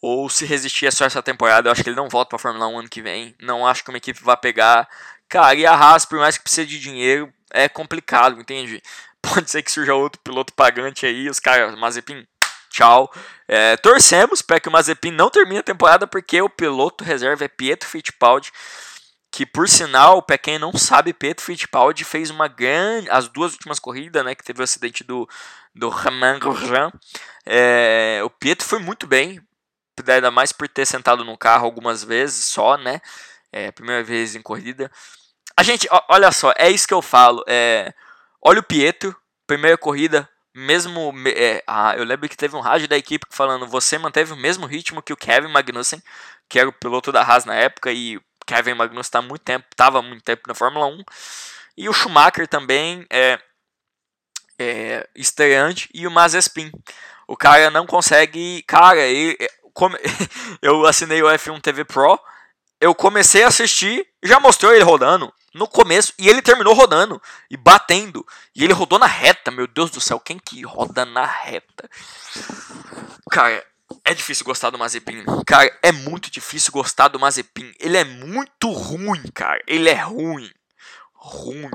Ou 0.06 0.28
se 0.30 0.46
resistir 0.46 0.86
é 0.86 0.92
só 0.92 1.06
essa 1.06 1.24
temporada, 1.24 1.70
eu 1.70 1.72
acho 1.72 1.82
que 1.82 1.88
ele 1.88 1.96
não 1.96 2.10
volta 2.10 2.32
pra 2.32 2.38
Fórmula 2.38 2.68
1 2.68 2.80
ano 2.80 2.90
que 2.90 3.02
vem. 3.02 3.34
Não 3.42 3.66
acho 3.66 3.86
que 3.86 3.90
uma 3.90 3.98
equipe 3.98 4.22
vai 4.22 4.36
pegar. 4.36 4.86
Cara, 5.30 5.56
e 5.56 5.66
a 5.66 5.74
Haas, 5.74 6.04
por 6.04 6.20
mais 6.20 6.38
que 6.38 6.44
precise 6.44 6.68
de 6.68 6.78
dinheiro, 6.78 7.34
é 7.50 7.70
complicado, 7.70 8.38
entende? 8.38 8.84
Pode 9.24 9.50
ser 9.50 9.64
que 9.64 9.72
surja 9.72 9.94
outro 9.94 10.20
piloto 10.22 10.52
pagante 10.52 11.06
aí, 11.06 11.30
os 11.30 11.40
caras, 11.40 11.74
Mazepin, 11.80 12.28
tchau. 12.70 13.10
É, 13.48 13.78
torcemos 13.78 14.42
para 14.42 14.60
que 14.60 14.68
o 14.68 14.72
Mazepin 14.74 15.12
não 15.12 15.30
termine 15.30 15.60
a 15.60 15.64
temporada, 15.64 16.06
porque 16.06 16.42
o 16.42 16.50
piloto 16.50 17.06
reserva 17.06 17.46
é 17.46 17.48
Pietro 17.48 17.88
Fittipaldi, 17.88 18.52
que 19.32 19.46
por 19.46 19.70
sinal, 19.70 20.22
para 20.22 20.38
quem 20.38 20.60
não 20.60 20.74
sabe, 20.74 21.14
Pietro 21.14 21.46
Fittipaldi 21.46 22.04
fez 22.04 22.30
uma 22.30 22.50
grande, 22.50 23.10
as 23.10 23.30
duas 23.30 23.54
últimas 23.54 23.80
corridas, 23.80 24.26
né, 24.26 24.36
que 24.36 24.44
teve 24.44 24.60
o 24.60 24.66
acidente 24.66 25.02
do, 25.02 25.26
do 25.74 25.88
Romain 25.88 26.40
Grosjean, 26.40 26.92
é, 27.46 28.20
o 28.26 28.30
Pietro 28.30 28.68
foi 28.68 28.80
muito 28.80 29.08
bem, 29.08 29.42
ainda 30.08 30.32
mais 30.32 30.52
por 30.52 30.68
ter 30.68 30.86
sentado 30.86 31.24
no 31.24 31.38
carro 31.38 31.66
algumas 31.66 32.04
vezes 32.04 32.46
só, 32.46 32.78
né, 32.78 33.02
é, 33.52 33.72
primeira 33.72 34.04
vez 34.04 34.36
em 34.36 34.42
corrida. 34.42 34.92
A 35.56 35.64
gente, 35.64 35.88
olha 36.10 36.32
só, 36.32 36.54
é 36.58 36.70
isso 36.70 36.88
que 36.88 36.94
eu 36.94 37.02
falo, 37.02 37.44
é, 37.48 37.94
olha 38.42 38.60
o 38.60 38.64
Pietro, 38.64 39.16
primeira 39.46 39.78
corrida, 39.78 40.28
mesmo. 40.54 41.14
É, 41.28 41.64
ah, 41.68 41.96
eu 41.98 42.04
lembro 42.04 42.30
que 42.30 42.38
teve 42.38 42.56
um 42.56 42.62
rádio 42.62 42.88
da 42.88 42.98
equipe 42.98 43.26
falando: 43.30 43.68
você 43.68 43.98
manteve 43.98 44.32
o 44.34 44.38
mesmo 44.38 44.66
ritmo 44.66 45.02
que 45.02 45.14
o 45.14 45.18
Kevin 45.18 45.48
Magnussen, 45.48 46.02
que 46.48 46.60
era 46.60 46.70
o 46.70 46.74
piloto 46.74 47.12
da 47.12 47.22
Haas 47.22 47.46
na 47.46 47.56
época, 47.56 47.92
e 47.92 48.20
Kevin 48.46 48.76
Magnussen 48.76 49.02
está 49.02 49.22
muito 49.22 49.42
tempo, 49.42 49.66
estava 49.72 50.02
muito 50.02 50.24
tempo 50.24 50.44
na 50.48 50.54
Fórmula 50.54 50.86
1. 50.88 51.04
E 51.78 51.90
o 51.90 51.94
Schumacher 51.94 52.48
também 52.48 53.06
é, 53.10 53.40
é 54.60 55.10
estreante 55.16 55.90
e 55.94 56.06
o 56.06 56.12
Mazepin. 56.12 56.72
O 57.28 57.36
cara 57.36 57.72
não 57.72 57.88
consegue, 57.88 58.62
cara, 58.64 59.00
ele, 59.00 59.38
como, 59.74 59.98
eu 60.62 60.86
assinei 60.86 61.22
o 61.22 61.28
F1 61.28 61.62
TV 61.62 61.84
Pro, 61.84 62.20
eu 62.80 62.94
comecei 62.94 63.44
a 63.44 63.48
assistir, 63.48 64.06
já 64.22 64.40
mostrou 64.40 64.74
ele 64.74 64.84
rodando 64.84 65.34
no 65.54 65.68
começo 65.68 66.14
e 66.18 66.28
ele 66.28 66.42
terminou 66.42 66.74
rodando 66.74 67.22
e 67.50 67.56
batendo. 67.56 68.26
E 68.56 68.64
ele 68.64 68.74
rodou 68.74 69.00
na 69.00 69.06
reta, 69.06 69.52
meu 69.52 69.68
Deus 69.68 69.92
do 69.92 70.02
céu, 70.02 70.20
quem 70.20 70.38
que 70.38 70.64
roda 70.64 71.06
na 71.06 71.26
reta? 71.26 71.90
Cara, 73.32 73.66
é 74.06 74.14
difícil 74.14 74.44
gostar 74.44 74.70
do 74.70 74.78
Mazepin. 74.78 75.24
Cara, 75.46 75.72
é 75.82 75.92
muito 75.92 76.30
difícil 76.30 76.72
gostar 76.72 77.08
do 77.08 77.20
Mazepin. 77.20 77.72
Ele 77.80 77.98
é 77.98 78.04
muito 78.04 78.72
ruim, 78.72 79.24
cara. 79.34 79.62
Ele 79.68 79.90
é 79.90 80.02
ruim. 80.02 80.52
Ruim. 81.14 81.70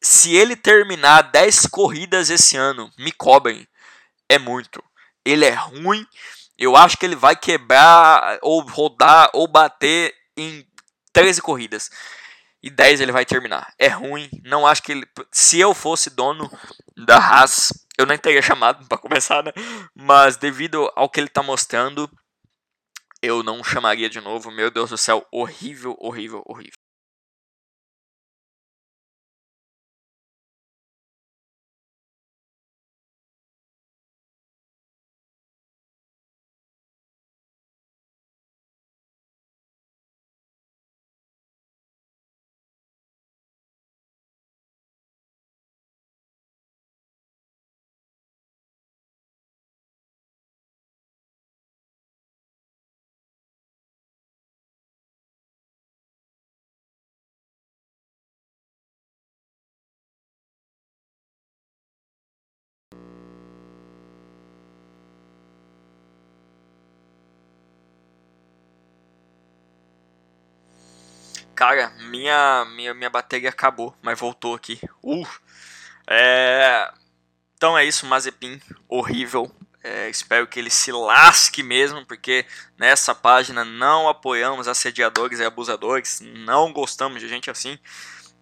Se 0.00 0.34
ele 0.34 0.56
terminar 0.56 1.22
10 1.22 1.66
corridas 1.66 2.30
esse 2.30 2.56
ano, 2.56 2.90
me 2.98 3.12
cobrem. 3.12 3.66
É 4.28 4.38
muito. 4.38 4.82
Ele 5.24 5.44
é 5.44 5.52
ruim. 5.52 6.06
Eu 6.58 6.76
acho 6.76 6.96
que 6.96 7.06
ele 7.06 7.16
vai 7.16 7.34
quebrar, 7.34 8.38
ou 8.42 8.60
rodar, 8.62 9.30
ou 9.32 9.46
bater 9.48 10.14
em 10.36 10.64
13 11.12 11.42
corridas 11.42 11.90
e 12.62 12.70
10 12.70 13.00
ele 13.00 13.12
vai 13.12 13.24
terminar. 13.24 13.74
É 13.78 13.88
ruim, 13.88 14.30
não 14.44 14.66
acho 14.66 14.82
que 14.82 14.92
ele. 14.92 15.06
Se 15.32 15.58
eu 15.58 15.74
fosse 15.74 16.10
dono 16.10 16.48
da 16.96 17.16
Haas, 17.16 17.72
eu 17.98 18.06
nem 18.06 18.16
teria 18.16 18.40
chamado 18.40 18.86
para 18.86 18.98
começar, 18.98 19.42
né? 19.42 19.52
Mas 19.94 20.36
devido 20.36 20.90
ao 20.94 21.08
que 21.08 21.18
ele 21.18 21.28
tá 21.28 21.42
mostrando, 21.42 22.08
eu 23.20 23.42
não 23.42 23.64
chamaria 23.64 24.08
de 24.08 24.20
novo. 24.20 24.50
Meu 24.50 24.70
Deus 24.70 24.90
do 24.90 24.98
céu, 24.98 25.26
horrível, 25.32 25.96
horrível, 25.98 26.42
horrível. 26.46 26.81
Cara, 71.54 71.90
minha, 72.10 72.64
minha, 72.74 72.94
minha 72.94 73.10
bateria 73.10 73.50
acabou, 73.50 73.94
mas 74.02 74.18
voltou 74.18 74.54
aqui. 74.54 74.80
Uh! 75.02 75.26
É... 76.06 76.92
Então 77.56 77.76
é 77.76 77.84
isso, 77.84 78.06
Mazepin, 78.06 78.60
horrível. 78.88 79.50
É, 79.84 80.08
espero 80.08 80.46
que 80.46 80.60
ele 80.60 80.70
se 80.70 80.92
lasque 80.92 81.62
mesmo, 81.62 82.06
porque 82.06 82.46
nessa 82.78 83.14
página 83.14 83.64
não 83.64 84.08
apoiamos 84.08 84.68
assediadores 84.68 85.40
e 85.40 85.44
abusadores, 85.44 86.20
não 86.20 86.72
gostamos 86.72 87.20
de 87.20 87.28
gente 87.28 87.50
assim. 87.50 87.78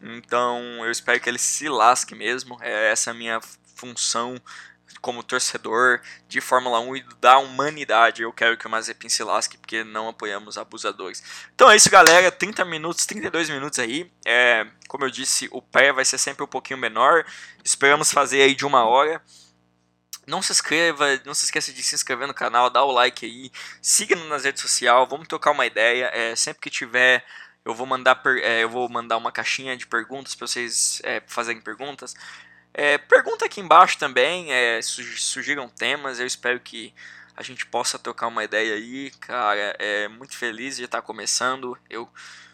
Então 0.02 0.84
eu 0.84 0.90
espero 0.90 1.20
que 1.20 1.28
ele 1.28 1.38
se 1.38 1.68
lasque 1.68 2.14
mesmo. 2.14 2.58
É 2.60 2.90
essa 2.90 3.10
a 3.10 3.14
minha 3.14 3.40
função 3.74 4.40
como 5.00 5.22
torcedor 5.22 6.00
de 6.28 6.40
Fórmula 6.40 6.80
1 6.80 6.96
e 6.96 7.04
da 7.20 7.38
humanidade. 7.38 8.22
Eu 8.22 8.32
quero 8.32 8.56
que 8.56 8.66
o 8.66 8.70
Mazepin 8.70 9.08
se 9.08 9.22
lasque 9.22 9.56
porque 9.56 9.82
não 9.84 10.08
apoiamos 10.08 10.58
abusadores. 10.58 11.22
Então 11.54 11.70
é 11.70 11.76
isso, 11.76 11.90
galera. 11.90 12.30
30 12.30 12.64
minutos, 12.64 13.06
32 13.06 13.50
minutos 13.50 13.78
aí. 13.78 14.10
É, 14.24 14.66
como 14.88 15.04
eu 15.04 15.10
disse, 15.10 15.48
o 15.52 15.62
pé 15.62 15.92
vai 15.92 16.04
ser 16.04 16.18
sempre 16.18 16.44
um 16.44 16.48
pouquinho 16.48 16.78
menor. 16.78 17.24
Esperamos 17.64 18.12
fazer 18.12 18.42
aí 18.42 18.54
de 18.54 18.66
uma 18.66 18.84
hora. 18.84 19.22
Não 20.26 20.42
se 20.42 20.52
inscreva, 20.52 21.20
não 21.24 21.34
se 21.34 21.44
esqueça 21.46 21.72
de 21.72 21.82
se 21.82 21.94
inscrever 21.94 22.28
no 22.28 22.34
canal, 22.34 22.70
dar 22.70 22.84
o 22.84 22.92
like 22.92 23.26
aí, 23.26 23.50
siga-nos 23.82 24.28
nas 24.28 24.44
redes 24.44 24.62
sociais, 24.62 25.08
vamos 25.08 25.26
trocar 25.26 25.50
uma 25.50 25.66
ideia. 25.66 26.10
É, 26.14 26.36
sempre 26.36 26.60
que 26.60 26.70
tiver 26.70 27.24
eu 27.64 27.74
vou 27.74 27.86
mandar 27.86 28.20
é, 28.42 28.62
eu 28.62 28.70
vou 28.70 28.88
mandar 28.88 29.16
uma 29.16 29.30
caixinha 29.30 29.76
de 29.76 29.86
perguntas 29.86 30.34
para 30.34 30.46
vocês 30.46 31.00
é, 31.04 31.22
fazerem 31.26 31.60
perguntas. 31.60 32.14
É, 32.72 32.98
pergunta 32.98 33.44
aqui 33.44 33.60
embaixo 33.60 33.98
também, 33.98 34.52
é, 34.52 34.80
surgiram 34.82 35.68
temas, 35.68 36.20
eu 36.20 36.26
espero 36.26 36.60
que 36.60 36.94
a 37.36 37.42
gente 37.42 37.66
possa 37.66 37.98
trocar 37.98 38.28
uma 38.28 38.44
ideia 38.44 38.74
aí, 38.74 39.10
cara, 39.12 39.74
é 39.78 40.08
muito 40.08 40.36
feliz 40.36 40.76
de 40.76 40.84
estar 40.84 41.02
começando, 41.02 41.76
eu 41.88 42.08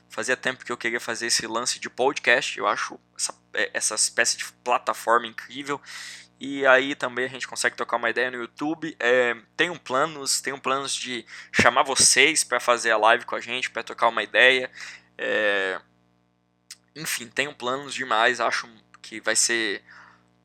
fazia 0.09 0.37
tempo 0.37 0.64
que 0.64 0.72
eu 0.72 0.76
queria 0.76 1.00
fazer 1.00 1.26
esse 1.26 1.46
lance 1.46 1.79
de 1.79 1.90
podcast, 1.90 2.59
eu 2.59 2.66
acho 2.66 2.98
essa, 3.16 3.35
é, 3.52 3.70
essa 3.74 3.94
espécie 3.94 4.38
de 4.38 4.44
plataforma 4.64 5.26
incrível, 5.26 5.81
e 6.38 6.66
aí 6.66 6.94
também 6.94 7.24
a 7.24 7.29
gente 7.29 7.48
consegue 7.48 7.76
trocar 7.76 7.96
uma 7.96 8.11
ideia 8.11 8.31
no 8.31 8.37
YouTube. 8.37 8.94
É, 9.00 9.35
tenho 9.57 9.79
planos, 9.79 10.40
tenho 10.40 10.61
planos 10.61 10.94
de 10.94 11.24
chamar 11.50 11.83
vocês 11.83 12.44
para 12.44 12.61
fazer 12.61 12.90
a 12.90 12.98
live 12.98 13.24
com 13.24 13.35
a 13.35 13.40
gente, 13.40 13.70
para 13.70 13.83
trocar 13.83 14.09
uma 14.09 14.22
ideia. 14.22 14.70
É, 15.16 15.81
enfim, 16.94 17.26
tenho 17.29 17.55
planos 17.55 17.94
demais, 17.94 18.38
acho 18.38 18.68
que 19.00 19.18
vai 19.20 19.35
ser 19.35 19.83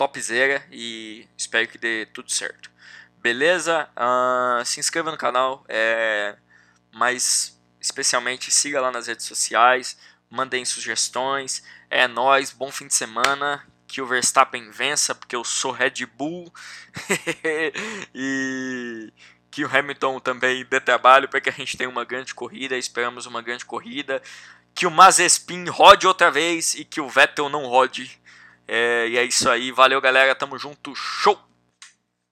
topzera 0.02 0.66
e 0.72 1.28
espero 1.38 1.68
que 1.68 1.78
dê 1.78 2.08
tudo 2.08 2.32
certo. 2.32 2.72
Beleza? 3.20 3.88
Uh, 3.96 4.66
se 4.66 4.80
inscreva 4.80 5.12
no 5.12 5.18
canal, 5.18 5.64
é, 5.70 6.36
mas 6.92 7.62
especialmente 7.80 8.52
siga 8.52 8.82
lá 8.82 8.90
nas 8.90 9.06
redes 9.06 9.28
sociais, 9.28 9.96
mandem 10.28 10.66
sugestões. 10.66 11.64
É 11.88 12.08
nós, 12.08 12.52
bom 12.52 12.72
fim 12.72 12.88
de 12.88 12.96
semana, 12.96 13.64
que 13.86 14.02
o 14.02 14.08
Verstappen 14.08 14.72
vença, 14.72 15.14
porque 15.14 15.36
eu 15.36 15.44
sou 15.44 15.72
Red 15.72 16.06
Bull. 16.18 16.52
e 18.16 19.14
que 19.52 19.64
o 19.64 19.70
Hamilton 19.78 20.20
também 20.20 20.66
dê 20.66 20.80
trabalho 20.80 21.30
para 21.30 21.42
que 21.42 21.50
a 21.50 21.54
gente 21.54 21.78
tenha 21.78 21.90
uma 21.90 22.06
grande 22.06 22.34
corrida. 22.34 22.76
Esperamos 22.76 23.28
uma 23.28 23.44
grande 23.44 23.66
corrida. 23.66 24.20
Que 24.74 24.88
o 24.88 24.92
Mazespin 24.92 25.66
rode 25.68 26.08
outra 26.08 26.32
vez 26.32 26.74
e 26.74 26.86
que 26.86 27.02
o 27.02 27.10
Vettel 27.10 27.50
não 27.50 27.68
rode 27.68 28.20
é, 28.68 29.08
e 29.08 29.18
é 29.18 29.24
isso 29.24 29.50
aí. 29.50 29.72
Valeu, 29.72 30.00
galera. 30.02 30.36
Tamo 30.36 30.58
junto. 30.58 30.96
Show! 30.96 31.51